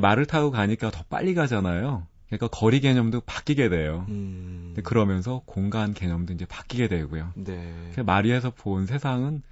말을 0.00 0.26
타고 0.26 0.50
가니까 0.50 0.90
더 0.90 1.04
빨리 1.08 1.34
가잖아요. 1.34 2.06
그러니까 2.38 2.48
거리 2.48 2.80
개념도 2.80 3.22
바뀌게 3.22 3.68
돼요. 3.68 4.06
음. 4.08 4.74
그러면서 4.82 5.42
공간 5.46 5.94
개념도 5.94 6.32
이제 6.32 6.44
바뀌게 6.46 6.88
되고요. 6.88 7.32
네. 7.34 7.92
위에서 8.24 8.50
본 8.50 8.86
세상은 8.86 9.42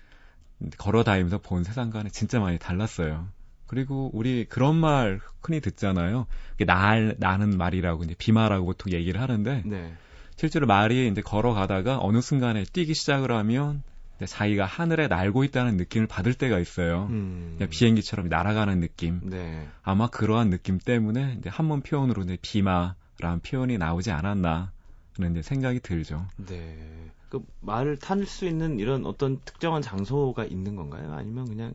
걸어 0.79 1.05
다니면서 1.05 1.39
본 1.39 1.65
세상과는 1.65 2.11
진짜 2.11 2.41
많이 2.41 2.59
달랐어요. 2.59 3.29
그리고 3.67 4.11
우리 4.13 4.45
그런 4.49 4.77
말 4.77 5.21
흔히 5.41 5.61
듣잖아요. 5.61 6.27
날, 6.67 7.17
나는 7.19 7.57
말이라고 7.57 8.05
이제 8.05 8.15
비마라고 8.19 8.67
보통 8.67 8.93
얘기를 8.93 9.21
하는데 9.21 9.63
네. 9.65 9.95
실제로 10.37 10.67
말이 10.67 11.09
이제 11.09 11.23
걸어가다가 11.23 11.99
어느 12.01 12.21
순간에 12.21 12.65
뛰기 12.65 12.95
시작을 12.95 13.31
하면 13.33 13.83
자기가 14.27 14.65
하늘에 14.65 15.09
날고 15.09 15.45
있다는 15.45 15.77
느낌을 15.77 16.07
받을 16.07 16.35
때가 16.35 16.59
있어요. 16.59 17.07
음. 17.11 17.59
비행기처럼 17.71 18.29
날아가는 18.29 18.81
느낌. 18.81 19.21
네. 19.23 19.67
아마 19.83 20.09
그러한 20.09 20.51
느낌 20.51 20.79
때문에 20.79 21.37
이제 21.39 21.49
한문 21.49 21.83
표현으로 21.83 22.23
이제 22.23 22.39
비마라는 22.41 23.41
표현이 23.43 23.79
나오지 23.79 24.11
않았나 24.11 24.73
하는 25.17 25.33
이제 25.33 25.43
생각이 25.43 25.81
들죠. 25.81 26.27
네. 26.37 26.77
그 27.29 27.43
말을 27.61 27.97
탈 27.99 28.27
수 28.27 28.47
있는 28.47 28.79
이런 28.79 29.07
어떤 29.07 29.41
특정한 29.45 29.81
장소가 29.81 30.45
있는 30.45 30.77
건가요? 30.77 31.15
아니면 31.15 31.47
그냥 31.49 31.73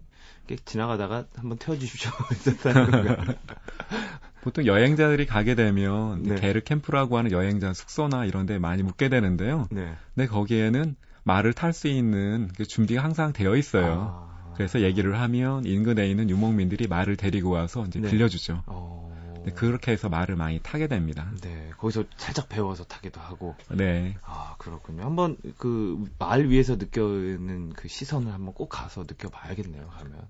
지나가다가 0.66 1.25
한번 1.36 1.58
태워주십시오. 1.58 2.12
보통 4.42 4.66
여행자들이 4.66 5.25
가게 5.25 5.56
되면 5.56 6.24
네. 6.24 6.36
게르 6.36 6.62
캠프라고 6.62 7.18
하는 7.18 7.32
여행자 7.32 7.74
숙소나 7.74 8.25
이런 8.25 8.46
데 8.46 8.60
많이 8.60 8.84
묵게 8.84 9.10
되는데요. 9.10 9.68
네. 9.72 9.96
근데 10.13 10.27
거기에는 10.27 10.96
말을 11.27 11.53
탈 11.53 11.74
수 11.74 11.88
있는 11.88 12.50
그 12.55 12.65
준비가 12.65 13.03
항상 13.03 13.34
되어 13.34 13.55
있어요. 13.55 14.29
아. 14.29 14.53
그래서 14.55 14.81
얘기를 14.81 15.19
하면 15.19 15.65
인근에 15.65 16.10
있는 16.10 16.29
유목민들이 16.29 16.88
말을 16.88 17.15
데리고 17.17 17.51
와서 17.51 17.86
이제 17.86 18.00
네. 18.00 18.10
빌려주죠. 18.10 18.63
어. 18.65 19.43
네, 19.46 19.51
그렇게 19.53 19.91
해서 19.91 20.10
말을 20.10 20.36
많이 20.36 20.60
타게 20.60 20.88
됩니다. 20.88 21.31
네. 21.41 21.69
거기서 21.77 22.05
살짝 22.17 22.50
배워서 22.50 22.84
타기도 22.86 23.22
하고. 23.22 23.55
네. 23.69 24.15
아, 24.24 24.55
그렇군요. 24.57 25.03
한번 25.03 25.38
그 25.57 26.03
말 26.17 26.48
위에서 26.48 26.75
느껴는 26.77 27.72
그 27.74 27.88
시선을 27.88 28.34
한번 28.34 28.53
꼭 28.55 28.69
가서 28.69 29.01
느껴봐야겠네요. 29.07 29.88
가면. 29.88 30.27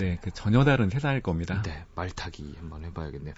네, 0.00 0.16
그 0.22 0.30
전혀 0.30 0.64
다른 0.64 0.88
세상일 0.88 1.20
겁니다. 1.20 1.60
네, 1.62 1.84
말 1.94 2.08
타기 2.08 2.54
한번 2.58 2.84
해봐야겠네요. 2.84 3.34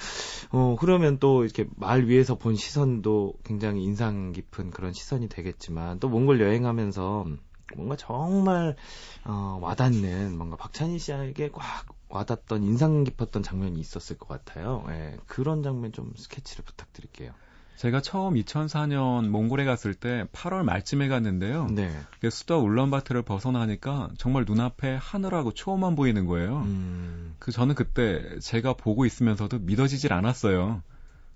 어, 0.51 0.77
그러면 0.79 1.19
또 1.19 1.43
이렇게 1.45 1.67
말 1.77 2.05
위에서 2.05 2.37
본 2.37 2.55
시선도 2.55 3.35
굉장히 3.43 3.83
인상 3.83 4.31
깊은 4.31 4.71
그런 4.71 4.93
시선이 4.93 5.29
되겠지만, 5.29 5.99
또 5.99 6.09
몽골 6.09 6.41
여행하면서 6.41 7.27
뭔가 7.75 7.97
정말, 7.97 8.77
어, 9.25 9.59
와닿는, 9.61 10.37
뭔가 10.37 10.57
박찬희 10.57 11.01
씨에게 11.01 11.51
꽉 11.53 11.87
와닿던 12.09 12.63
인상 12.63 13.03
깊었던 13.03 13.43
장면이 13.43 13.81
있었을 13.81 14.17
것 14.19 14.29
같아요. 14.29 14.85
예, 14.91 15.17
그런 15.27 15.65
장면 15.65 15.91
좀 15.91 16.13
스케치를 16.17 16.65
부탁드릴게요. 16.65 17.33
제가 17.83 18.01
처음 18.01 18.35
2004년 18.35 19.27
몽골에 19.31 19.65
갔을 19.65 19.93
때 19.93 20.25
8월 20.33 20.63
말쯤에 20.63 21.09
갔는데요. 21.09 21.67
네. 21.67 21.91
그 22.21 22.31
수도 22.31 22.61
울란바토르를 22.61 23.25
벗어나니까 23.25 24.11
정말 24.19 24.45
눈앞에 24.47 24.95
하늘하고 24.95 25.53
초원만 25.53 25.97
보이는 25.97 26.25
거예요. 26.27 26.61
음, 26.61 27.35
그 27.41 27.51
저는 27.51 27.75
그때 27.75 28.39
제가 28.39 28.75
보고 28.75 29.05
있으면서도 29.05 29.59
믿어지질 29.59 30.13
않았어요. 30.13 30.85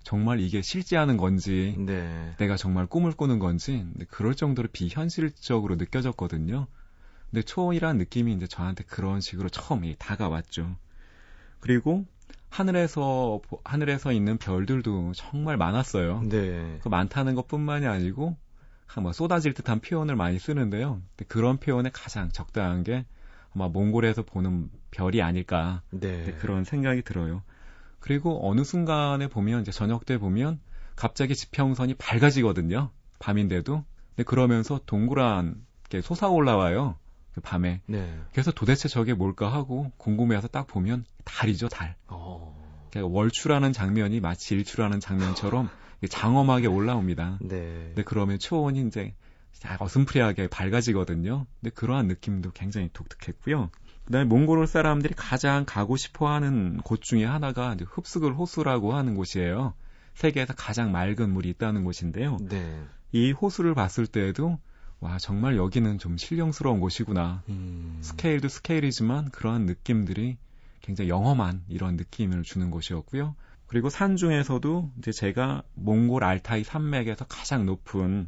정말 0.03 0.39
이게 0.39 0.61
실제하는 0.61 1.17
건지 1.17 1.75
네. 1.79 2.33
내가 2.37 2.55
정말 2.55 2.85
꿈을 2.85 3.11
꾸는 3.11 3.39
건지 3.39 3.85
그럴 4.09 4.33
정도로 4.33 4.69
비현실적으로 4.71 5.75
느껴졌거든요. 5.75 6.67
근데 7.29 7.41
초원이라는 7.41 7.97
느낌이 7.97 8.31
이제 8.31 8.47
저한테 8.47 8.85
그런 8.85 9.19
식으로 9.19 9.49
처음 9.49 9.83
이 9.83 9.97
다가왔죠. 9.99 10.77
그리고 11.59 12.05
하늘에서 12.57 13.39
보- 13.47 13.61
하늘에서 13.63 14.11
있는 14.11 14.37
별들도 14.37 15.11
정말 15.15 15.57
많았어요. 15.57 16.23
네. 16.23 16.79
그 16.81 16.89
많다는 16.89 17.35
것뿐만이 17.35 17.85
아니고 17.85 18.35
뭐 18.99 19.13
쏟아질 19.13 19.53
듯한 19.53 19.79
표현을 19.79 20.15
많이 20.15 20.39
쓰는데요. 20.39 20.99
그런 21.27 21.57
표현에 21.57 21.91
가장 21.93 22.29
적당한 22.29 22.83
게 22.83 23.05
아마 23.53 23.67
몽골에서 23.67 24.23
보는 24.23 24.71
별이 24.89 25.21
아닐까 25.21 25.83
네. 25.91 26.25
네, 26.25 26.31
그런 26.33 26.63
생각이 26.63 27.03
들어요. 27.03 27.43
그리고 27.99 28.49
어느 28.49 28.63
순간에 28.63 29.27
보면 29.27 29.61
이제 29.61 29.71
저녁 29.71 30.05
때 30.05 30.17
보면 30.17 30.59
갑자기 30.95 31.35
지평선이 31.35 31.93
밝아지거든요. 31.95 32.89
밤인데도. 33.19 33.83
근데 34.15 34.23
그러면서 34.23 34.79
동그란 34.87 35.63
게 35.89 36.01
솟아 36.01 36.29
올라와요. 36.31 36.95
그 37.37 37.41
밤에. 37.41 37.81
네. 37.85 38.19
그래서 38.31 38.51
도대체 38.51 38.89
저게 38.89 39.13
뭘까 39.13 39.53
하고 39.53 39.91
궁금해서 39.97 40.47
딱 40.47 40.65
보면 40.65 41.05
달이죠, 41.23 41.69
달. 41.69 41.95
어. 42.07 42.57
그러니까 42.89 43.13
월출하는 43.15 43.73
장면이 43.73 44.21
마치 44.21 44.55
일출하는 44.55 44.99
장면처럼 44.99 45.69
장엄하게 46.09 46.65
올라옵니다. 46.65 47.37
네. 47.41 47.57
근데 47.89 48.03
그러면 48.03 48.39
초원이 48.39 48.87
이제 48.87 49.13
어슴푸레하게 49.79 50.47
밝아지거든요. 50.47 51.45
근데 51.61 51.69
그러한 51.75 52.07
느낌도 52.07 52.53
굉장히 52.53 52.89
독특했고요. 52.91 53.69
그다음에 54.05 54.25
몽골 54.25 54.65
사람들이 54.65 55.13
가장 55.15 55.63
가고 55.63 55.95
싶어하는 55.95 56.77
곳 56.77 57.03
중에 57.03 57.23
하나가 57.23 57.75
흡수글 57.79 58.33
호수라고 58.33 58.95
하는 58.95 59.13
곳이에요. 59.13 59.75
세계에서 60.15 60.55
가장 60.55 60.91
맑은 60.91 61.29
물이 61.29 61.49
있다는 61.49 61.83
곳인데요. 61.83 62.37
네. 62.41 62.83
이 63.11 63.31
호수를 63.31 63.75
봤을 63.75 64.07
때에도 64.07 64.57
와 64.99 65.17
정말 65.19 65.57
여기는 65.57 65.99
좀 65.99 66.17
신령스러운 66.17 66.79
곳이구나. 66.79 67.43
음. 67.49 67.99
스케일도 68.01 68.47
스케일이지만 68.47 69.29
그러한 69.29 69.65
느낌들이 69.65 70.37
굉장히 70.81 71.09
영험한 71.09 71.65
이런 71.67 71.95
느낌을 71.95 72.43
주는 72.43 72.71
곳이었고요. 72.71 73.35
그리고 73.67 73.89
산 73.89 74.15
중에서도 74.15 74.91
이제 74.97 75.11
제가 75.11 75.63
몽골 75.75 76.23
알타이 76.23 76.63
산맥에서 76.63 77.25
가장 77.25 77.65
높은 77.65 78.27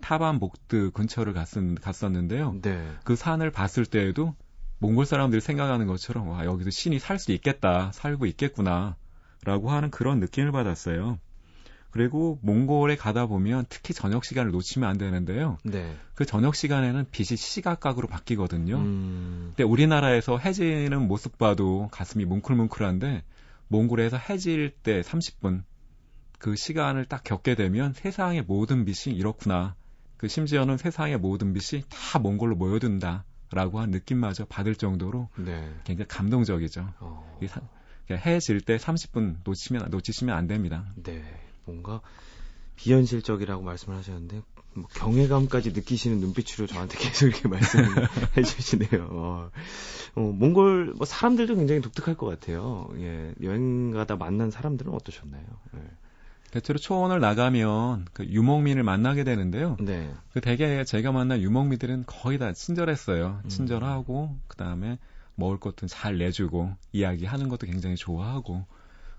타반 0.00 0.38
복드 0.38 0.90
근처를 0.92 1.32
갔었, 1.32 2.10
는데요 2.10 2.54
네. 2.62 2.86
그 3.04 3.16
산을 3.16 3.50
봤을 3.50 3.84
때에도 3.86 4.34
몽골 4.78 5.06
사람들이 5.06 5.40
생각하는 5.40 5.86
것처럼 5.86 6.28
와 6.28 6.44
여기서 6.44 6.70
신이 6.70 6.98
살 6.98 7.18
수 7.18 7.32
있겠다, 7.32 7.90
살고 7.92 8.26
있겠구나라고 8.26 9.70
하는 9.70 9.90
그런 9.90 10.20
느낌을 10.20 10.52
받았어요. 10.52 11.18
그리고 11.90 12.38
몽골에 12.42 12.96
가다 12.96 13.26
보면 13.26 13.64
특히 13.68 13.94
저녁 13.94 14.24
시간을 14.24 14.52
놓치면 14.52 14.88
안 14.88 14.98
되는데요. 14.98 15.58
네. 15.64 15.96
그 16.14 16.26
저녁 16.26 16.54
시간에는 16.54 17.06
빛이 17.10 17.36
시각각으로 17.36 18.06
바뀌거든요. 18.08 18.76
음. 18.76 19.52
근데 19.56 19.62
우리나라에서 19.62 20.38
해지는 20.38 21.08
모습 21.08 21.38
봐도 21.38 21.88
가슴이 21.92 22.24
뭉클뭉클한데 22.26 23.22
몽골에서 23.68 24.16
해질 24.16 24.70
때 24.82 25.00
30분 25.00 25.62
그 26.38 26.54
시간을 26.54 27.06
딱 27.06 27.24
겪게 27.24 27.54
되면 27.54 27.92
세상의 27.94 28.42
모든 28.42 28.84
빛이 28.84 29.16
이렇구나. 29.16 29.74
그 30.16 30.28
심지어는 30.28 30.76
세상의 30.76 31.18
모든 31.18 31.52
빛이 31.52 31.82
다 31.88 32.18
몽골로 32.18 32.56
모여든다 32.56 33.24
라고 33.52 33.80
한 33.80 33.90
느낌마저 33.90 34.44
받을 34.46 34.74
정도로 34.74 35.28
네. 35.36 35.72
굉장히 35.84 36.08
감동적이죠. 36.08 36.92
어. 37.00 37.38
그러니까 37.38 38.28
해질 38.28 38.60
때 38.60 38.76
30분 38.76 39.36
놓치면 39.44 39.88
놓치시면 39.90 40.36
안 40.36 40.46
됩니다. 40.46 40.92
네. 40.96 41.22
뭔가 41.66 42.00
비현실적이라고 42.76 43.62
말씀을 43.62 43.98
하셨는데 43.98 44.42
뭐 44.74 44.86
경외감까지 44.94 45.72
느끼시는 45.72 46.18
눈빛으로 46.18 46.66
저한테 46.66 46.98
계속 46.98 47.26
이렇게 47.26 47.48
말씀을 47.48 47.86
해주시네요. 48.36 49.08
어, 49.10 49.50
어, 50.14 50.20
몽골 50.20 50.94
뭐 50.96 51.06
사람들도 51.06 51.56
굉장히 51.56 51.80
독특할 51.80 52.16
것 52.16 52.26
같아요. 52.26 52.88
예, 52.98 53.34
여행 53.42 53.90
가다 53.90 54.16
만난 54.16 54.50
사람들은 54.50 54.92
어떠셨나요? 54.92 55.42
예. 55.76 55.80
대체로 56.50 56.78
초원을 56.78 57.20
나가면 57.20 58.06
그 58.12 58.24
유목민을 58.24 58.82
만나게 58.82 59.24
되는데요. 59.24 59.76
네. 59.80 60.12
그 60.32 60.40
대개 60.40 60.84
제가 60.84 61.12
만난 61.12 61.40
유목민들은 61.40 62.04
거의 62.06 62.38
다 62.38 62.52
친절했어요. 62.52 63.40
음. 63.44 63.48
친절하고 63.48 64.38
그다음에 64.46 64.98
먹을 65.34 65.58
것도 65.58 65.86
잘 65.86 66.18
내주고 66.18 66.72
이야기하는 66.92 67.48
것도 67.48 67.66
굉장히 67.66 67.96
좋아하고 67.96 68.64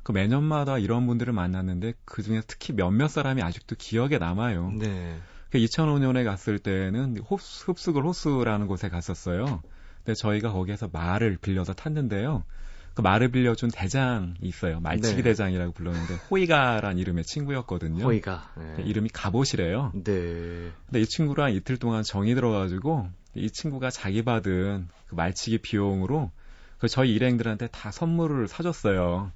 그 0.08 0.13
매년마다 0.13 0.78
이런 0.78 1.06
분들을 1.06 1.34
만났는데 1.34 1.93
그 2.06 2.24
중에 2.24 2.41
특히 2.48 2.72
몇몇 2.72 3.10
사람이 3.10 3.41
아직도 3.41 3.76
기억에 3.78 4.20
남아요. 4.20 4.72
네. 4.72 5.17
그 5.50 5.58
2005년에 5.58 6.24
갔을 6.24 6.60
때는 6.60 7.17
흡수, 7.28 7.70
흡수글 7.70 8.06
호수라는 8.06 8.67
곳에 8.67 8.88
갔었어요. 8.88 9.62
근데 9.98 10.13
저희가 10.13 10.54
거기에서 10.54 10.88
말을 10.89 11.36
빌려서 11.41 11.74
탔는데요. 11.74 12.46
그 12.93 13.02
말을 13.02 13.32
빌려준 13.32 13.70
대장이 13.70 14.36
있어요. 14.43 14.80
말치기 14.80 15.17
네. 15.17 15.24
대장이라고 15.24 15.74
불렀는데 15.74 16.15
호이가란 16.32 17.00
이름의 17.00 17.26
친구였거든요. 17.26 18.06
호이가. 18.06 18.54
네. 18.56 18.84
이름이 18.86 19.10
갑옷이래요. 19.10 19.91
네. 19.93 20.72
근데 20.86 21.02
이 21.02 21.06
친구랑 21.06 21.52
이틀 21.52 21.76
동안 21.76 22.04
정이 22.04 22.34
들어가지고 22.34 23.10
이 23.36 23.52
친구가 23.52 23.89
자기 23.89 24.24
받은 24.24 24.88
그 25.08 25.15
말치기 25.15 25.58
비용으로 25.58 26.32
그 26.78 26.88
저희 26.88 27.13
일행들한테 27.13 27.67
다 27.67 27.91
선물을 27.91 28.48
사줬어요. 28.48 29.34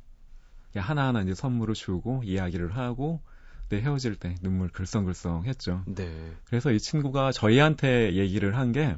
하나하나 0.80 1.22
이제 1.22 1.34
선물을 1.34 1.74
주고 1.76 2.22
이야기를 2.24 2.76
하고 2.78 3.22
근데 3.68 3.84
헤어질 3.84 4.16
때 4.16 4.36
눈물 4.42 4.70
글썽글썽 4.70 5.46
했죠. 5.46 5.84
네. 5.88 6.34
그래서 6.46 6.72
이 6.72 6.80
친구가 6.80 7.32
저희한테 7.32 8.14
얘기를 8.16 8.58
한 8.58 8.72
게 8.72 8.98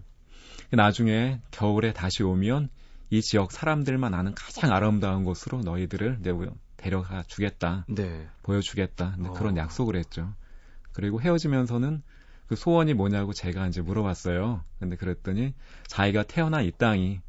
나중에 0.71 1.39
겨울에 1.51 1.93
다시 1.93 2.23
오면 2.23 2.69
이 3.09 3.21
지역 3.21 3.51
사람들만 3.51 4.13
아는 4.13 4.33
가장 4.33 4.71
아름다운 4.71 5.23
곳으로 5.23 5.61
너희들을 5.61 6.17
이제 6.21 6.33
데려가 6.77 7.23
주겠다. 7.23 7.85
네. 7.87 8.27
보여주겠다. 8.41 9.13
근데 9.15 9.29
어. 9.29 9.33
그런 9.33 9.55
약속을 9.57 9.95
했죠. 9.95 10.33
그리고 10.91 11.21
헤어지면서는 11.21 12.01
그 12.47 12.55
소원이 12.55 12.93
뭐냐고 12.93 13.33
제가 13.33 13.67
이제 13.67 13.81
물어봤어요. 13.81 14.63
근데 14.79 14.95
그랬더니 14.95 15.53
자기가 15.87 16.23
태어난 16.23 16.65
이 16.65 16.71
땅이 16.71 17.21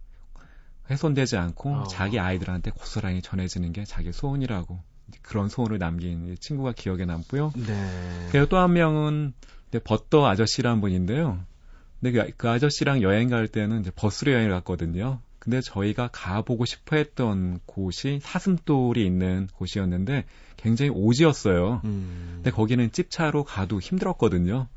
훼손되지 0.91 1.37
않고 1.37 1.75
어. 1.75 1.85
자기 1.85 2.19
아이들한테 2.19 2.71
고스란히 2.71 3.23
전해지는 3.23 3.73
게 3.73 3.85
자기 3.85 4.13
소원이라고 4.13 4.79
그런 5.23 5.49
소원을 5.49 5.79
남긴 5.79 6.33
이 6.33 6.37
친구가 6.37 6.73
기억에 6.73 7.05
남고요. 7.05 7.53
네. 7.57 8.29
그리고 8.31 8.47
또 8.47 8.59
한 8.59 8.73
명은 8.73 9.33
버터 9.85 10.27
아저씨라는 10.27 10.81
분인데요. 10.81 11.41
근데 12.01 12.13
그, 12.13 12.31
그 12.37 12.49
아저씨랑 12.51 13.03
여행 13.03 13.29
갈 13.29 13.49
때는 13.49 13.81
이제 13.81 13.91
버스로 13.95 14.33
여행을 14.33 14.51
갔거든요. 14.51 15.21
근데 15.39 15.61
저희가 15.61 16.09
가보고 16.13 16.65
싶어 16.65 16.97
했던 16.97 17.61
곳이 17.67 18.19
사슴돌이 18.23 19.05
있는 19.05 19.49
곳이었는데 19.55 20.25
굉장히 20.57 20.91
오지였어요. 20.91 21.83
음. 21.85 22.33
근데 22.37 22.51
거기는 22.51 22.91
집차로 22.91 23.45
가도 23.45 23.81
힘들었거든요. 23.81 24.69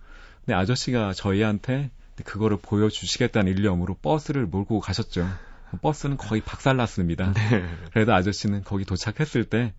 근데 0.46 0.54
아저씨가 0.56 1.14
저희한테 1.14 1.92
그거를 2.26 2.58
보여주시겠다는 2.62 3.52
일념으로 3.54 3.96
버스를 4.02 4.46
몰고 4.46 4.80
가셨죠. 4.80 5.28
버스는 5.82 6.18
거의 6.18 6.42
박살났습니다. 6.42 7.34
네. 7.34 7.66
그래도 7.94 8.14
아저씨는 8.14 8.64
거기 8.64 8.86
도착했을 8.86 9.46
때 9.46 9.74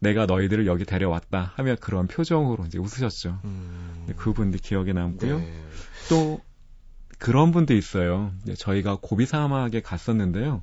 내가 0.00 0.26
너희들을 0.26 0.66
여기 0.66 0.84
데려왔다 0.84 1.52
하며 1.56 1.76
그런 1.80 2.06
표정으로 2.06 2.64
이제 2.66 2.78
웃으셨죠. 2.78 3.38
음. 3.44 4.04
네, 4.06 4.14
그분도 4.14 4.58
기억에 4.62 4.92
남고요. 4.92 5.38
네. 5.38 5.62
또 6.08 6.40
그런 7.18 7.52
분도 7.52 7.74
있어요. 7.74 8.32
이제 8.42 8.54
저희가 8.54 8.98
고비 9.00 9.26
사막에 9.26 9.82
갔었는데요. 9.82 10.62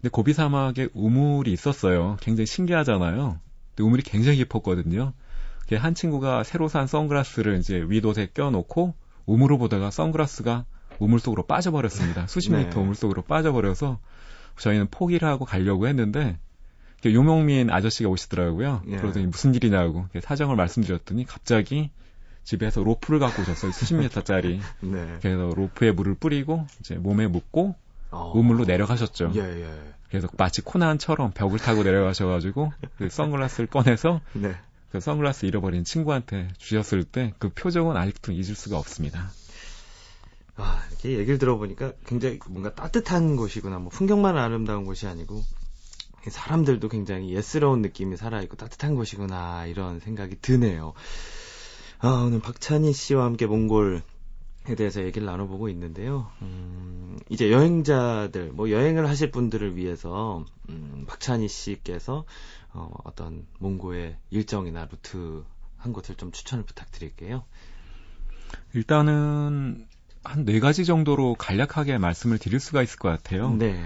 근데 0.00 0.10
고비 0.10 0.32
사막에 0.34 0.88
우물이 0.92 1.50
있었어요. 1.52 2.18
굉장히 2.20 2.46
신기하잖아요. 2.46 3.40
근데 3.70 3.82
우물이 3.82 4.02
굉장히 4.02 4.38
깊었거든요. 4.38 5.12
한 5.76 5.94
친구가 5.94 6.44
새로 6.44 6.68
산 6.68 6.86
선글라스를 6.86 7.58
이제 7.58 7.84
윗옷에 7.86 8.30
껴놓고 8.32 8.94
우물을 9.26 9.58
보다가 9.58 9.90
선글라스가 9.90 10.64
우물 10.98 11.20
속으로 11.20 11.44
빠져버렸습니다. 11.44 12.26
수십 12.26 12.52
네. 12.52 12.64
미터 12.64 12.80
우물 12.80 12.94
속으로 12.94 13.22
빠져버려서 13.22 13.98
저희는 14.58 14.88
포기를 14.90 15.28
하고 15.28 15.44
가려고 15.44 15.86
했는데 15.86 16.38
유목민 17.04 17.70
아저씨가 17.70 18.08
오시더라고요. 18.08 18.82
예. 18.88 18.96
그러더니 18.96 19.26
무슨 19.26 19.54
일이냐고 19.54 20.06
사정을 20.20 20.56
말씀드렸더니 20.56 21.24
갑자기 21.26 21.90
집에서 22.42 22.82
로프를 22.82 23.20
갖고 23.20 23.42
오셨어요. 23.42 23.72
수십 23.72 23.94
미터짜리. 23.94 24.60
네. 24.80 25.18
그래서 25.20 25.52
로프에 25.54 25.92
물을 25.92 26.14
뿌리고 26.14 26.66
이제 26.80 26.94
몸에 26.96 27.26
묶고 27.28 27.76
어. 28.10 28.32
우물로 28.34 28.64
내려가셨죠. 28.64 29.32
예, 29.36 29.40
예. 29.40 29.68
그래서 30.08 30.28
마치 30.38 30.62
코난처럼 30.62 31.32
벽을 31.32 31.58
타고 31.58 31.82
내려가셔가지고 31.82 32.72
그 32.96 33.10
선글라스를 33.10 33.66
꺼내서 33.68 34.20
네. 34.32 34.56
그 34.90 35.00
선글라스 35.00 35.44
잃어버린 35.44 35.84
친구한테 35.84 36.48
주셨을 36.56 37.04
때 37.04 37.34
그 37.38 37.50
표정은 37.50 37.96
아직도 37.96 38.32
잊을 38.32 38.54
수가 38.54 38.78
없습니다. 38.78 39.30
아, 40.98 41.00
이렇게 41.00 41.18
얘기를 41.18 41.38
들어보니까 41.38 41.92
굉장히 42.06 42.38
뭔가 42.48 42.74
따뜻한 42.74 43.36
곳이구나. 43.36 43.78
뭐 43.78 43.88
풍경만 43.90 44.36
아름다운 44.36 44.84
곳이 44.84 45.06
아니고 45.06 45.42
사람들도 46.28 46.88
굉장히 46.88 47.32
예스러운 47.32 47.82
느낌이 47.82 48.16
살아있고 48.16 48.56
따뜻한 48.56 48.96
곳이구나 48.96 49.66
이런 49.66 50.00
생각이 50.00 50.40
드네요. 50.40 50.92
아, 52.00 52.24
오늘 52.26 52.40
박찬희 52.40 52.92
씨와 52.92 53.24
함께 53.24 53.46
몽골에 53.46 54.02
대해서 54.76 55.02
얘기를 55.02 55.26
나눠보고 55.26 55.68
있는데요. 55.68 56.30
음, 56.42 57.18
이제 57.28 57.50
여행자들, 57.50 58.50
뭐 58.52 58.70
여행을 58.70 59.08
하실 59.08 59.30
분들을 59.30 59.76
위해서 59.76 60.44
음, 60.68 61.04
박찬희 61.08 61.48
씨께서 61.48 62.24
어, 62.72 62.90
어떤 63.04 63.46
몽고의 63.58 64.16
일정이나 64.30 64.86
루트 64.90 65.44
한 65.76 65.92
곳을 65.92 66.16
좀 66.16 66.32
추천을 66.32 66.64
부탁드릴게요. 66.64 67.44
일단은 68.74 69.86
한 70.24 70.44
네 70.44 70.60
가지 70.60 70.84
정도로 70.84 71.34
간략하게 71.34 71.98
말씀을 71.98 72.38
드릴 72.38 72.60
수가 72.60 72.82
있을 72.82 72.98
것 72.98 73.08
같아요. 73.08 73.54
네. 73.54 73.82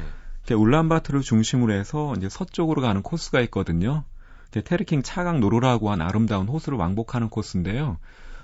울란바토르를 0.51 1.23
중심으로 1.23 1.73
해서 1.73 2.15
이제 2.17 2.29
서쪽으로 2.29 2.83
가는 2.83 3.03
코스가 3.03 3.41
있거든요. 3.43 4.05
테르킹 4.51 5.03
차강 5.03 5.41
노루라고 5.41 5.91
한 5.91 6.03
아름다운 6.03 6.47
호수를 6.47 6.77
왕복하는 6.79 7.31
코스인데요. 7.31 7.99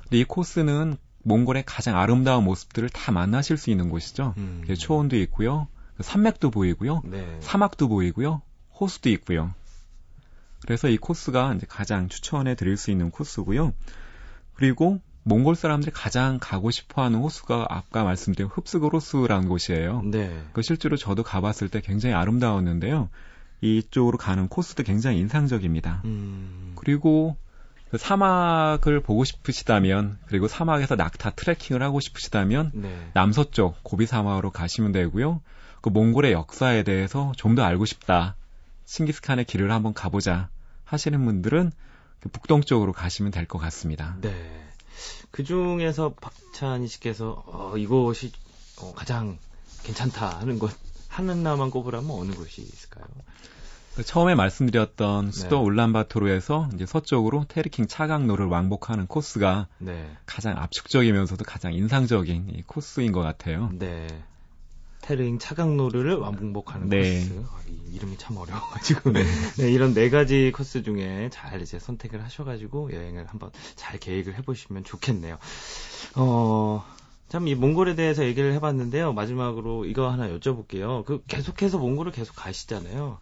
근데 0.05 0.19
이 0.19 0.25
코스는 0.25 0.97
몽골의 1.25 1.65
가장 1.67 1.99
아름다운 1.99 2.45
모습들을 2.45 2.89
다 2.89 3.13
만나실 3.13 3.59
수 3.59 3.71
있는 3.71 3.91
곳이죠. 3.91 4.33
음. 4.39 4.65
초원도 4.79 5.17
있고요. 5.17 5.69
산맥도 6.01 6.51
보이고요. 6.51 7.03
네. 7.05 7.37
사막도 7.41 7.89
보이고요. 7.89 8.41
호수도 8.81 9.11
있고요. 9.11 9.53
그래서 10.63 10.89
이 10.89 10.97
코스가 10.97 11.55
이제 11.55 11.67
가장 11.69 12.09
추천해 12.09 12.55
드릴 12.55 12.77
수 12.77 12.91
있는 12.91 13.11
코스고요. 13.11 13.75
그리고 14.55 15.01
몽골 15.25 15.57
사람들이 15.57 15.93
가장 15.93 16.39
가고 16.41 16.71
싶어 16.71 17.03
하는 17.03 17.19
호수가 17.21 17.67
아까 17.69 18.05
말씀드린 18.05 18.49
흡스고로스라는 18.53 19.49
곳이에요. 19.49 20.03
네. 20.05 20.43
그 20.53 20.63
실제로 20.63 20.97
저도 20.97 21.23
가봤을 21.23 21.69
때 21.71 21.81
굉장히 21.81 22.15
아름다웠는데요. 22.15 23.11
이쪽으로 23.61 24.19
가는 24.19 24.49
코스도 24.49 24.85
굉장히 24.85 25.19
인상적입니다. 25.19 26.03
음. 26.05 26.73
그리고 26.77 27.37
그 27.91 27.99
사막을 27.99 29.01
보고 29.01 29.25
싶으시다면 29.25 30.19
그리고 30.27 30.47
사막에서 30.49 30.95
낙타 30.95 31.31
트레킹을 31.31 31.83
하고 31.83 32.01
싶으시다면 32.01 32.71
네. 32.75 33.11
남서쪽 33.15 33.83
고비 33.83 34.07
사막으로 34.07 34.51
가시면 34.51 34.93
되고요. 34.93 35.41
그 35.81 35.89
몽골의 35.89 36.33
역사에 36.33 36.83
대해서 36.85 37.33
좀 37.37 37.55
더 37.55 37.63
알고 37.65 37.85
싶다. 37.87 38.37
싱기스칸의 38.85 39.45
길을 39.47 39.71
한번 39.73 39.93
가보자 39.95 40.49
하시는 40.85 41.23
분들은 41.25 41.73
그 42.21 42.29
북동쪽으로 42.31 42.93
가시면 42.93 43.33
될 43.33 43.47
것 43.47 43.59
같습니다. 43.59 44.17
네. 44.21 44.68
그 45.31 45.45
중에서 45.45 46.15
박찬희 46.21 46.87
씨께서 46.89 47.43
어, 47.47 47.77
이곳이 47.77 48.33
어, 48.81 48.93
가장 48.95 49.39
괜찮다 49.83 50.41
하는 50.41 50.59
곳 50.59 50.71
하나만 51.09 51.71
꼽으라면 51.71 52.11
어느 52.11 52.33
곳이 52.33 52.63
있을까요? 52.63 53.07
그 53.97 54.05
처음에 54.05 54.37
말씀드렸던 54.37 55.33
수도 55.33 55.59
네. 55.59 55.65
울란바토르에서 55.65 56.69
이제 56.75 56.87
서쪽으로 56.87 57.47
테르킹 57.49 57.89
차강로를 57.89 58.47
왕복하는 58.47 59.09
코스가 59.09 59.67
네. 59.79 60.17
가장 60.25 60.57
압축적이면서도 60.57 61.45
가장 61.45 61.75
인상적인 61.75 62.63
코스인 62.67 63.11
것 63.11 63.23
같아요. 63.23 63.71
네. 63.73 64.07
테르킹 65.09 65.39
차강로를 65.39 66.17
왕복하는 66.17 66.91
네. 66.91 66.99
코스. 66.99 67.45
아, 67.51 67.61
이, 67.67 67.95
이름이 67.97 68.19
참 68.19 68.37
어려워가지고 68.37 69.13
네. 69.13 69.25
네. 69.57 69.73
이런 69.73 69.95
네 69.95 70.11
가지 70.11 70.53
코스 70.55 70.83
중에 70.83 71.31
잘 71.33 71.63
이제 71.63 71.79
선택을 71.79 72.23
하셔가지고 72.23 72.93
여행을 72.93 73.27
한번 73.27 73.51
잘 73.75 73.99
계획을 73.99 74.37
해보시면 74.37 74.85
좋겠네요. 74.85 75.39
어. 76.17 76.85
참 77.31 77.47
이 77.47 77.55
몽골에 77.55 77.95
대해서 77.95 78.25
얘기를 78.25 78.53
해봤는데요. 78.55 79.13
마지막으로 79.15 79.87
이거 79.87 80.11
하나 80.11 80.29
여쭤볼게요. 80.29 81.05
그 81.07 81.23
계속해서 81.27 81.79
몽골을 81.79 82.13
계속 82.13 82.37
가시잖아요. 82.37 83.19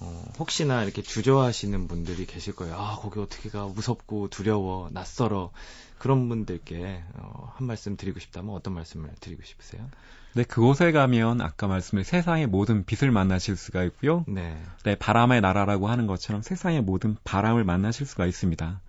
어, 0.00 0.24
혹시나 0.38 0.82
이렇게 0.82 1.00
주저하시는 1.02 1.86
분들이 1.88 2.24
계실 2.26 2.54
거예요. 2.54 2.74
아, 2.74 2.96
거기 2.96 3.18
어떻게 3.20 3.48
가? 3.50 3.64
무섭고 3.66 4.28
두려워, 4.28 4.88
낯설어. 4.92 5.52
그런 5.98 6.28
분들께 6.30 7.02
어, 7.14 7.52
한 7.54 7.66
말씀 7.66 7.96
드리고 7.98 8.18
싶다면 8.20 8.54
어떤 8.54 8.72
말씀을 8.74 9.10
드리고 9.20 9.42
싶으세요? 9.44 9.86
네, 10.34 10.44
그곳에 10.44 10.92
가면 10.92 11.40
아까 11.40 11.66
말씀드린 11.66 12.04
세상의 12.04 12.46
모든 12.46 12.84
빛을 12.84 13.10
만나실 13.10 13.56
수가 13.56 13.82
있고요. 13.84 14.24
네. 14.28 14.62
네, 14.84 14.94
바람의 14.94 15.40
나라라고 15.40 15.88
하는 15.88 16.06
것처럼 16.06 16.42
세상의 16.42 16.82
모든 16.82 17.16
바람을 17.24 17.64
만나실 17.64 18.06
수가 18.06 18.26
있습니다. 18.26 18.80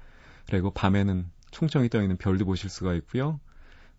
그리고 0.47 0.71
밤에는 0.71 1.25
총총이 1.49 1.89
떠 1.89 2.01
있는 2.01 2.17
별도 2.17 2.45
보실 2.45 2.69
수가 2.69 2.93
있고요. 2.95 3.39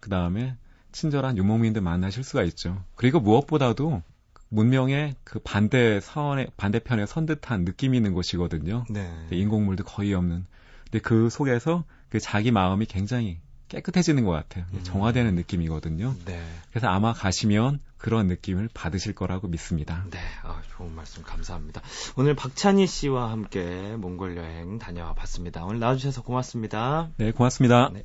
그 0.00 0.08
다음에 0.08 0.56
친절한 0.92 1.36
유목민들 1.36 1.82
만나실 1.82 2.22
수가 2.22 2.42
있죠. 2.44 2.82
그리고 2.94 3.18
무엇보다도 3.20 4.02
문명의 4.48 5.16
그 5.24 5.38
반대 5.38 6.00
사원의 6.00 6.48
반대편에 6.56 7.06
선 7.06 7.26
듯한 7.26 7.64
느낌이 7.64 7.96
있는 7.96 8.12
곳이거든요. 8.12 8.84
네. 8.90 9.10
인공물도 9.30 9.84
거의 9.84 10.12
없는. 10.14 10.44
근데 10.84 10.98
그 10.98 11.30
속에서 11.30 11.84
그 12.10 12.20
자기 12.20 12.50
마음이 12.50 12.84
굉장히 12.86 13.40
깨끗해지는 13.72 14.24
것 14.24 14.32
같아요. 14.32 14.64
음. 14.74 14.80
정화되는 14.82 15.34
느낌이거든요. 15.34 16.14
네. 16.26 16.42
그래서 16.70 16.88
아마 16.88 17.12
가시면 17.12 17.80
그런 17.96 18.26
느낌을 18.26 18.68
받으실 18.74 19.14
거라고 19.14 19.48
믿습니다. 19.48 20.04
네, 20.10 20.18
아, 20.42 20.60
좋은 20.76 20.94
말씀 20.94 21.22
감사합니다. 21.22 21.80
오늘 22.16 22.34
박찬희 22.34 22.86
씨와 22.86 23.30
함께 23.30 23.96
몽골 23.96 24.36
여행 24.36 24.78
다녀와 24.78 25.14
봤습니다. 25.14 25.64
오늘 25.64 25.80
나와주셔서 25.80 26.22
고맙습니다. 26.22 27.10
네, 27.16 27.32
고맙습니다. 27.32 27.90
네. 27.92 28.04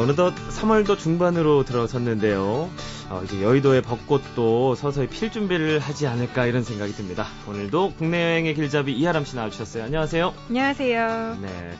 어느덧 0.00 0.34
3월도 0.34 0.98
중반으로 0.98 1.64
들어섰는데요. 1.64 2.70
어, 3.10 3.20
이제 3.24 3.42
여의도의 3.42 3.82
벚꽃도 3.82 4.74
서서히 4.74 5.08
필 5.08 5.30
준비를 5.30 5.78
하지 5.78 6.06
않을까 6.06 6.46
이런 6.46 6.62
생각이 6.62 6.92
듭니다. 6.92 7.26
오늘도 7.46 7.92
국내 7.98 8.22
여행의 8.22 8.54
길잡이 8.54 8.92
이하람 8.94 9.26
씨 9.26 9.36
나와주셨어요. 9.36 9.84
안녕하세요. 9.84 10.32
안녕하세요. 10.48 11.38
네. 11.42 11.72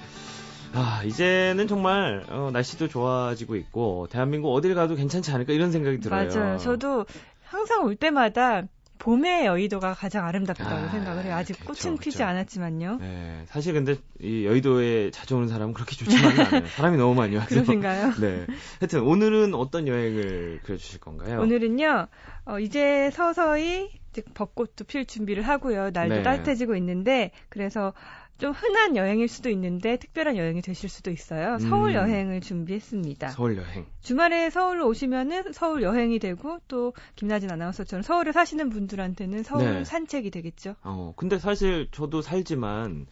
아, 0.74 1.02
이제는 1.04 1.66
정말 1.66 2.24
어, 2.28 2.50
날씨도 2.52 2.88
좋아지고 2.88 3.56
있고 3.56 4.06
대한민국 4.10 4.54
어딜 4.54 4.74
가도 4.74 4.96
괜찮지 4.96 5.32
않을까 5.32 5.54
이런 5.54 5.72
생각이 5.72 6.00
들어요. 6.00 6.28
맞아요. 6.28 6.58
저도 6.58 7.06
항상 7.42 7.84
올 7.84 7.96
때마다 7.96 8.64
봄의 9.00 9.46
여의도가 9.46 9.94
가장 9.94 10.26
아름답다고 10.26 10.70
아, 10.70 10.88
생각을 10.90 11.24
해요. 11.24 11.34
아직 11.34 11.54
그쵸, 11.58 11.88
꽃은 11.88 11.98
피지 11.98 12.18
그쵸. 12.18 12.24
않았지만요. 12.24 12.98
네, 13.00 13.42
사실 13.46 13.72
근데 13.72 13.96
이 14.20 14.44
여의도에 14.44 15.10
자주 15.10 15.36
오는 15.36 15.48
사람은 15.48 15.74
그렇게 15.74 15.96
좋지만은 15.96 16.40
않아요. 16.46 16.66
사람이 16.68 16.96
너무 16.98 17.14
많이 17.14 17.34
와서. 17.34 17.48
그러신가요? 17.48 18.12
네. 18.20 18.46
하여튼 18.78 19.00
오늘은 19.00 19.54
어떤 19.54 19.88
여행을 19.88 20.60
그려주실 20.64 21.00
건가요? 21.00 21.40
오늘은요, 21.40 22.06
어, 22.44 22.58
이제 22.60 23.10
서서히 23.12 23.90
즉 24.12 24.26
벚꽃도 24.34 24.84
필 24.84 25.06
준비를 25.06 25.42
하고요. 25.42 25.90
날도 25.90 26.16
네. 26.16 26.22
따뜻해지고 26.22 26.76
있는데 26.76 27.30
그래서 27.48 27.92
좀 28.38 28.52
흔한 28.52 28.96
여행일 28.96 29.28
수도 29.28 29.50
있는데 29.50 29.98
특별한 29.98 30.36
여행이 30.36 30.62
되실 30.62 30.88
수도 30.88 31.10
있어요. 31.10 31.58
서울 31.58 31.90
음. 31.90 31.94
여행을 31.96 32.40
준비했습니다. 32.40 33.28
서울 33.28 33.58
여행. 33.58 33.86
주말에 34.00 34.48
서울로 34.48 34.88
오시면은 34.88 35.52
서울 35.52 35.82
여행이 35.82 36.18
되고 36.18 36.58
또 36.66 36.94
김나진 37.16 37.50
아나운서처럼 37.52 38.02
서울에 38.02 38.32
사시는 38.32 38.70
분들한테는 38.70 39.42
서울 39.42 39.64
네. 39.64 39.84
산책이 39.84 40.30
되겠죠. 40.30 40.74
어, 40.82 41.12
근데 41.16 41.38
사실 41.38 41.88
저도 41.92 42.22
살지만 42.22 43.06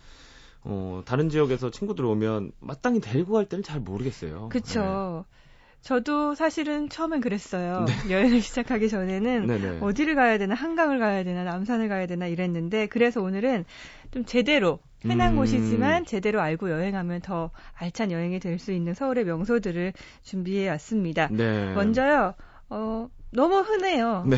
어, 0.62 1.02
다른 1.04 1.28
지역에서 1.28 1.70
친구들 1.70 2.06
오면 2.06 2.52
마땅히 2.60 3.00
데리고 3.00 3.34
갈 3.34 3.44
때는 3.46 3.62
잘 3.62 3.80
모르겠어요. 3.80 4.48
그렇죠. 4.48 5.26
네. 5.30 5.38
저도 5.80 6.34
사실은 6.34 6.88
처음엔 6.88 7.20
그랬어요. 7.20 7.84
네. 7.86 7.92
여행을 8.12 8.40
시작하기 8.42 8.88
전에는 8.88 9.46
네네. 9.46 9.78
어디를 9.80 10.14
가야 10.14 10.36
되나, 10.38 10.54
한강을 10.54 10.98
가야 10.98 11.24
되나, 11.24 11.44
남산을 11.44 11.88
가야 11.88 12.06
되나 12.06 12.26
이랬는데, 12.26 12.86
그래서 12.88 13.22
오늘은 13.22 13.64
좀 14.10 14.24
제대로 14.24 14.80
흔한 15.02 15.32
음. 15.32 15.36
곳이지만 15.36 16.04
제대로 16.04 16.40
알고 16.40 16.70
여행하면 16.70 17.20
더 17.20 17.50
알찬 17.74 18.10
여행이 18.10 18.40
될 18.40 18.58
수 18.58 18.72
있는 18.72 18.92
서울의 18.94 19.24
명소들을 19.24 19.92
준비해 20.22 20.68
왔습니다. 20.70 21.28
네. 21.30 21.72
먼저요, 21.74 22.34
어, 22.70 23.08
너무 23.30 23.58
흔해요. 23.60 24.24
네. 24.26 24.36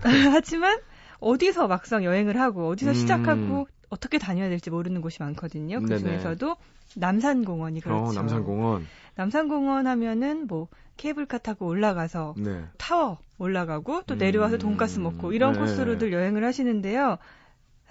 하지만 0.32 0.78
어디서 1.20 1.68
막상 1.68 2.04
여행을 2.04 2.38
하고 2.38 2.68
어디서 2.68 2.90
음. 2.90 2.94
시작하고 2.94 3.66
어떻게 3.92 4.18
다녀야 4.18 4.48
될지 4.48 4.70
모르는 4.70 5.02
곳이 5.02 5.18
많거든요. 5.20 5.80
그 5.82 5.98
중에서도 5.98 6.56
남산공원이 6.96 7.80
어, 7.80 7.82
그렇죠. 7.82 8.04
어, 8.04 8.12
남산공원. 8.14 8.86
남산공원 9.16 9.86
하면은 9.86 10.46
뭐 10.46 10.68
케이블카 10.96 11.36
타고 11.36 11.66
올라가서 11.66 12.34
네. 12.38 12.64
타워 12.78 13.18
올라가고 13.36 14.02
또 14.06 14.14
내려와서 14.14 14.56
돈가스 14.56 14.98
먹고 14.98 15.34
이런 15.34 15.52
네. 15.52 15.60
코스로들 15.60 16.10
여행을 16.10 16.42
하시는데요. 16.42 17.18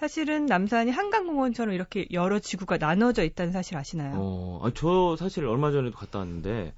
사실은 0.00 0.46
남산이 0.46 0.90
한강공원처럼 0.90 1.72
이렇게 1.72 2.08
여러 2.10 2.40
지구가 2.40 2.78
나눠져 2.78 3.22
있다는 3.22 3.52
사실 3.52 3.76
아시나요? 3.76 4.14
어, 4.16 4.68
저 4.74 5.14
사실 5.16 5.46
얼마 5.46 5.70
전에도 5.70 5.96
갔다 5.96 6.18
왔는데 6.18 6.74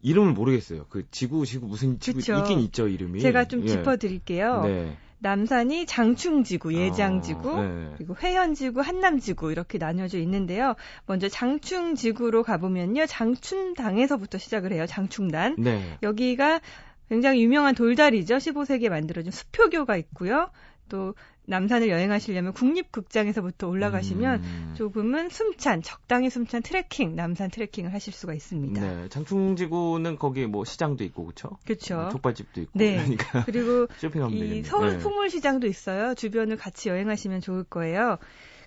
이름을 0.00 0.32
모르겠어요. 0.32 0.86
그 0.88 1.04
지구 1.10 1.44
지구 1.44 1.66
무슨 1.66 2.00
지구 2.00 2.20
그쵸? 2.20 2.38
있긴 2.38 2.60
있죠 2.60 2.88
이름이. 2.88 3.20
제가 3.20 3.48
좀 3.48 3.64
예. 3.64 3.66
짚어드릴게요. 3.66 4.62
네. 4.62 4.96
남산이 5.26 5.86
장충지구, 5.86 6.72
예장지구, 6.74 7.50
아, 7.50 7.62
네. 7.62 7.90
그리고 7.96 8.14
회현지구, 8.14 8.80
한남지구 8.80 9.50
이렇게 9.50 9.76
나뉘어져 9.76 10.18
있는데요. 10.18 10.76
먼저 11.06 11.28
장충지구로 11.28 12.44
가보면요. 12.44 13.06
장춘당에서부터 13.06 14.38
시작을 14.38 14.72
해요. 14.72 14.86
장충단. 14.86 15.56
네. 15.58 15.98
여기가 16.04 16.60
굉장히 17.08 17.42
유명한 17.42 17.74
돌다리죠. 17.74 18.36
15세기에 18.36 18.88
만들어진 18.88 19.32
수표교가 19.32 19.96
있고요. 19.96 20.50
또 20.88 21.16
남산을 21.46 21.88
여행하시려면 21.88 22.52
국립극장에서부터 22.52 23.68
올라가시면 23.68 24.42
음. 24.42 24.74
조금은 24.76 25.28
숨찬, 25.28 25.82
적당히 25.82 26.28
숨찬 26.28 26.62
트레킹, 26.62 27.14
남산 27.14 27.50
트레킹을 27.50 27.92
하실 27.92 28.12
수가 28.12 28.34
있습니다. 28.34 28.80
네, 28.80 29.08
장충지구는 29.08 30.16
거기 30.16 30.46
뭐 30.46 30.64
시장도 30.64 31.04
있고 31.04 31.24
그렇죠? 31.24 31.58
그렇죠. 31.64 32.08
족발집도 32.12 32.60
있고 32.62 32.72
네. 32.74 32.96
그러니까 32.96 33.44
그리고 33.46 33.86
쇼핑하면 33.98 34.36
이 34.36 34.62
서울 34.62 34.92
네. 34.92 34.98
풍물시장도 34.98 35.66
있어요. 35.66 36.14
주변을 36.14 36.56
같이 36.56 36.88
여행하시면 36.88 37.40
좋을 37.40 37.64
거예요. 37.64 38.18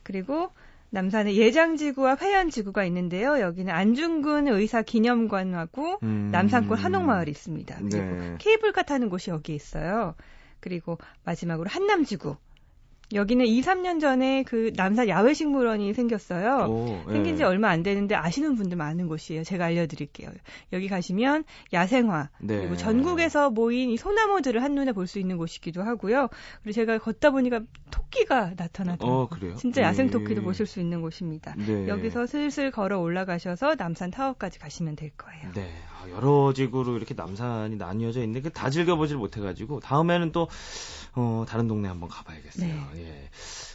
그리고 0.04 0.50
남산에 0.92 1.36
예장지구와 1.36 2.18
회연지구가 2.20 2.84
있는데요. 2.86 3.40
여기는 3.40 3.72
안중근 3.72 4.48
의사 4.48 4.82
기념관하고 4.82 6.00
음. 6.02 6.30
남산골 6.32 6.78
한옥마을이 6.78 7.30
있습니다. 7.30 7.78
그리고 7.78 7.98
네. 7.98 8.36
케이블카 8.40 8.84
타는 8.84 9.10
곳이 9.10 9.30
여기 9.30 9.54
있어요. 9.54 10.16
그리고 10.60 10.98
마지막으로 11.26 11.70
한남지구. 11.70 12.36
여기는 13.14 13.46
2, 13.46 13.62
3년 13.62 14.00
전에 14.00 14.44
그 14.44 14.72
남산 14.76 15.08
야외식물원이 15.08 15.94
생겼어요. 15.94 16.68
오, 16.70 16.86
네. 17.08 17.14
생긴 17.14 17.38
지 17.38 17.44
얼마 17.44 17.70
안 17.70 17.82
되는데 17.84 18.16
아시는 18.16 18.56
분들 18.56 18.78
많은 18.78 19.08
곳이에요. 19.08 19.44
제가 19.44 19.66
알려드릴게요. 19.66 20.30
여기 20.74 20.88
가시면 20.88 21.44
야생화 21.74 22.30
네. 22.42 22.60
그리고 22.60 22.76
전국에서 22.78 23.50
모인 23.50 23.90
이 23.90 23.98
소나무들을 23.98 24.62
한눈에 24.64 24.92
볼 24.94 25.10
수 25.10 25.18
있는 25.18 25.38
곳이기도 25.38 25.82
하고요. 25.82 26.30
그리고 26.62 26.74
제가 26.76 27.00
걷다 27.00 27.32
보니까 27.32 27.62
토끼가 27.90 28.52
나타나더라고요. 28.56 29.22
어, 29.22 29.28
그래요? 29.28 29.56
진짜 29.56 29.82
야생 29.82 30.06
네. 30.08 30.12
토끼도 30.12 30.44
보실 30.44 30.68
수 30.68 30.80
있는 30.80 31.02
곳입니다. 31.02 31.56
네. 31.58 31.88
여기서 31.88 32.28
슬슬 32.28 32.70
걸어 32.70 33.00
올라가셔서 33.00 33.74
남산 33.76 34.12
타워까지 34.12 34.60
가시면 34.60 34.96
될 34.96 35.10
거예요. 35.18 35.52
네. 35.56 35.74
아, 36.00 36.10
여러 36.12 36.54
지구로 36.54 36.96
이렇게 36.96 37.16
남산이 37.16 37.76
나뉘어져 37.78 38.22
있는데 38.24 38.50
다 38.50 38.70
즐겨보질 38.70 39.18
못해가지고 39.18 39.80
다음에는 39.80 40.32
또 40.32 40.48
어, 41.16 41.46
다른 41.48 41.68
동네 41.68 41.88
한번 41.88 42.10
가봐야겠어요. 42.10 42.68
네. 42.94 43.02
예. 43.02 43.30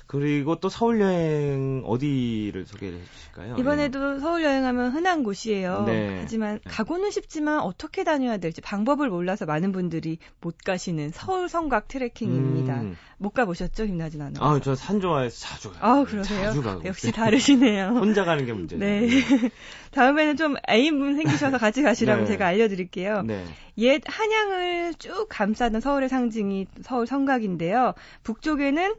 그리고 0.06 0.56
또 0.56 0.68
서울 0.68 1.00
여행 1.00 1.82
어디를 1.86 2.66
소개해 2.66 2.92
주실까요? 2.92 3.56
이번에도 3.58 4.16
예. 4.16 4.20
서울 4.20 4.44
여행하면 4.44 4.92
흔한 4.92 5.22
곳이에요. 5.24 5.84
네. 5.86 6.18
하지만 6.20 6.60
네. 6.62 6.70
가고는 6.70 7.10
싶지만 7.10 7.60
어떻게 7.60 8.04
다녀야 8.04 8.36
될지 8.36 8.60
방법을 8.60 9.08
몰라서 9.08 9.46
많은 9.46 9.72
분들이 9.72 10.18
못 10.40 10.56
가시는 10.58 11.10
서울 11.12 11.48
성곽 11.48 11.88
트레킹입니다. 11.88 12.80
음. 12.82 12.96
못 13.16 13.30
가보셨죠, 13.30 13.86
김나진 13.86 14.20
아나? 14.20 14.32
아, 14.40 14.60
저 14.60 14.74
산 14.74 15.00
좋아해서 15.00 15.38
자주 15.38 15.70
가요. 15.72 15.80
아, 15.82 16.04
그러세요? 16.04 16.44
자주 16.48 16.62
가고 16.62 16.84
역시 16.84 17.10
다르시네요. 17.10 17.88
혼자 17.96 18.24
가는 18.24 18.44
게 18.44 18.52
문제죠. 18.52 18.78
네. 18.84 19.08
다음에는 19.92 20.36
좀 20.36 20.56
애인분 20.68 21.16
생기셔서 21.16 21.58
같이 21.58 21.82
가시라고 21.82 22.22
네. 22.22 22.26
제가 22.26 22.46
알려드릴게요. 22.46 23.22
네. 23.22 23.44
옛 23.78 24.02
한양을 24.06 24.94
쭉 24.98 25.26
감싸는 25.30 25.80
서울의 25.80 26.08
상징이 26.08 26.66
서울 26.82 27.06
성곽인데요. 27.06 27.94
북쪽에는 28.22 28.94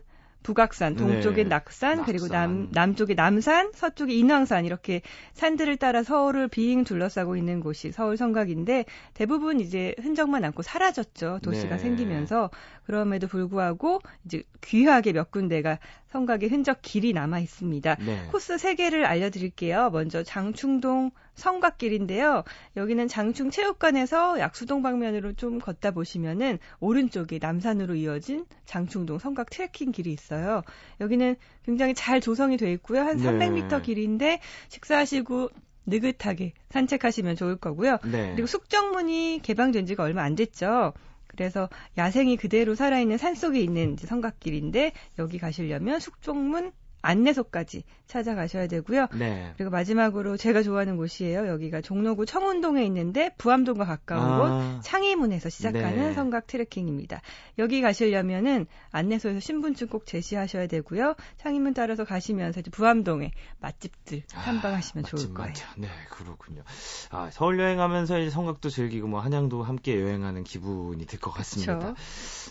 북악산, 0.46 0.96
동쪽엔 0.96 1.36
네. 1.36 1.44
낙산, 1.46 1.98
낙산, 1.98 2.06
그리고 2.06 2.28
남, 2.28 2.70
남쪽에 2.72 3.16
남산, 3.16 3.72
서쪽에 3.74 4.14
인왕산 4.14 4.66
이렇게 4.66 5.02
산들을 5.34 5.78
따라 5.78 6.04
서울을 6.04 6.50
빙 6.50 6.84
둘러싸고 6.84 7.36
있는 7.36 7.62
곳이 7.62 7.92
서울 7.92 8.16
성곽인데 8.16 8.86
대부분 9.16 9.60
이제 9.60 9.96
흔적만 10.00 10.44
남고 10.44 10.62
사라졌죠. 10.62 11.40
도시가 11.42 11.78
네. 11.78 11.82
생기면서 11.82 12.52
그럼에도 12.86 13.28
불구하고 13.28 14.02
이제 14.26 14.44
귀하게 14.62 15.14
몇 15.14 15.32
군데가 15.32 15.80
성곽의 16.12 16.50
흔적 16.50 16.78
길이 16.84 17.12
남아 17.12 17.40
있습니다. 17.40 17.96
네. 17.96 18.28
코스 18.32 18.56
3개를 18.58 19.04
알려드릴게요. 19.04 19.90
먼저 19.90 20.22
장충동 20.22 21.10
성곽길인데요. 21.36 22.44
여기는 22.76 23.08
장충 23.08 23.52
체육관에서 23.52 24.40
약수동 24.40 24.82
방면으로 24.82 25.34
좀 25.34 25.60
걷다 25.60 25.92
보시면은 25.92 26.60
오른쪽에 26.80 27.40
남산으로 27.42 27.96
이어진 27.96 28.46
장충동 28.66 29.20
성곽 29.20 29.50
트레킹 29.50 29.92
길이 29.92 30.12
있어요. 30.12 30.64
여기는 31.00 31.36
굉장히 31.66 31.94
잘 31.94 32.22
조성이 32.22 32.58
돼 32.58 32.72
있고요. 32.74 33.02
한 33.02 33.18
300m 33.18 33.84
길인데 33.84 34.40
식사하시고 34.70 35.50
느긋하게 35.86 36.54
산책하시면 36.70 37.36
좋을 37.36 37.58
거고요. 37.58 38.00
네. 38.06 38.32
그리고 38.32 38.48
숙정문이 38.48 39.42
개방된 39.44 39.86
지가 39.86 40.04
얼마 40.04 40.24
안 40.24 40.36
됐죠. 40.36 40.94
그래서 41.28 41.70
야생이 41.98 42.38
그대로 42.38 42.76
살아있는 42.76 43.18
산 43.18 43.36
속에 43.36 43.60
있는 43.60 43.98
성곽길인데 43.98 44.94
여기 45.20 45.38
가시려면 45.38 46.00
숙종문 46.00 46.72
안내소까지 47.06 47.84
찾아가셔야 48.08 48.68
되고요. 48.68 49.08
네. 49.18 49.54
그리고 49.58 49.72
마지막으로 49.72 50.38
제가 50.38 50.62
좋아하는 50.64 50.98
곳이에요. 50.98 51.48
여기가 51.48 51.82
종로구 51.82 52.26
청운동에 52.26 52.84
있는데 52.86 53.32
부암동과 53.38 53.86
가까운 53.86 54.24
아. 54.24 54.38
곳 54.78 54.82
창의문에서 54.84 55.50
시작하는 55.50 55.96
네. 56.10 56.14
성곽 56.14 56.48
트레킹입니다. 56.48 57.22
여기 57.58 57.82
가시려면은 57.82 58.68
안내소에서 58.92 59.40
신분증 59.40 59.88
꼭 59.88 60.06
제시하셔야 60.06 60.68
되고요. 60.68 61.16
창의문 61.38 61.74
따라서 61.74 62.04
가시면서 62.06 62.60
이제 62.60 62.70
부암동에 62.72 63.32
맛집들 63.60 64.24
아, 64.36 64.42
탐방하시면 64.44 65.06
아, 65.06 65.08
좋을 65.08 65.34
거예요. 65.34 65.48
많죠. 65.48 65.66
네, 65.78 65.88
그렇군요. 66.12 66.64
아, 67.10 67.30
서울 67.32 67.60
여행하면서 67.60 68.20
이제 68.20 68.30
성곽도 68.30 68.70
즐기고 68.70 69.08
뭐 69.08 69.20
한양도 69.20 69.64
함께 69.64 70.00
여행하는 70.00 70.44
기분이 70.44 71.06
들 71.06 71.20
것 71.20 71.32
같습니다. 71.32 71.80
그쵸? 71.80 71.96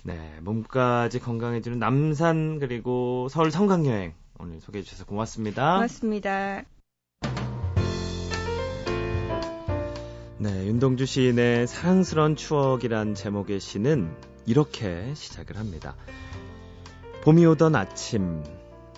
네, 0.04 0.38
몸까지 0.42 1.20
건강해지는 1.20 1.78
남산 1.78 2.58
그리고 2.58 3.28
서울 3.30 3.50
성곽 3.50 3.86
여행 3.86 4.14
오늘 4.38 4.60
소개해 4.60 4.82
주셔서 4.82 5.04
고맙습니다. 5.04 5.74
고맙습니다. 5.74 6.62
네, 10.38 10.66
윤동주 10.66 11.06
시인의 11.06 11.66
사랑스런 11.66 12.36
추억이란 12.36 13.14
제목의 13.14 13.60
시는 13.60 14.14
이렇게 14.46 15.12
시작을 15.14 15.56
합니다. 15.56 15.94
봄이 17.22 17.46
오던 17.46 17.74
아침, 17.76 18.42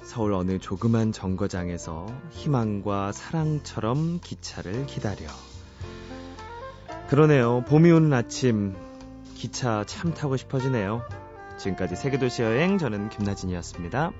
서울 0.03 0.33
어느 0.33 0.59
조그만 0.59 1.13
정거장에서 1.13 2.07
희망과 2.31 3.13
사랑처럼 3.13 4.21
기차를 4.21 4.87
기다려. 4.87 5.27
그러네요. 7.09 7.63
봄이 7.69 7.91
오는 7.93 8.13
아침, 8.13 8.75
기차 9.35 9.85
참 9.87 10.13
타고 10.15 10.37
싶어지네요. 10.37 11.03
지금까지 11.59 11.95
세계도시 11.95 12.43
여행 12.43 12.79
저는 12.79 13.11
김나진이었습니다. 13.11 14.13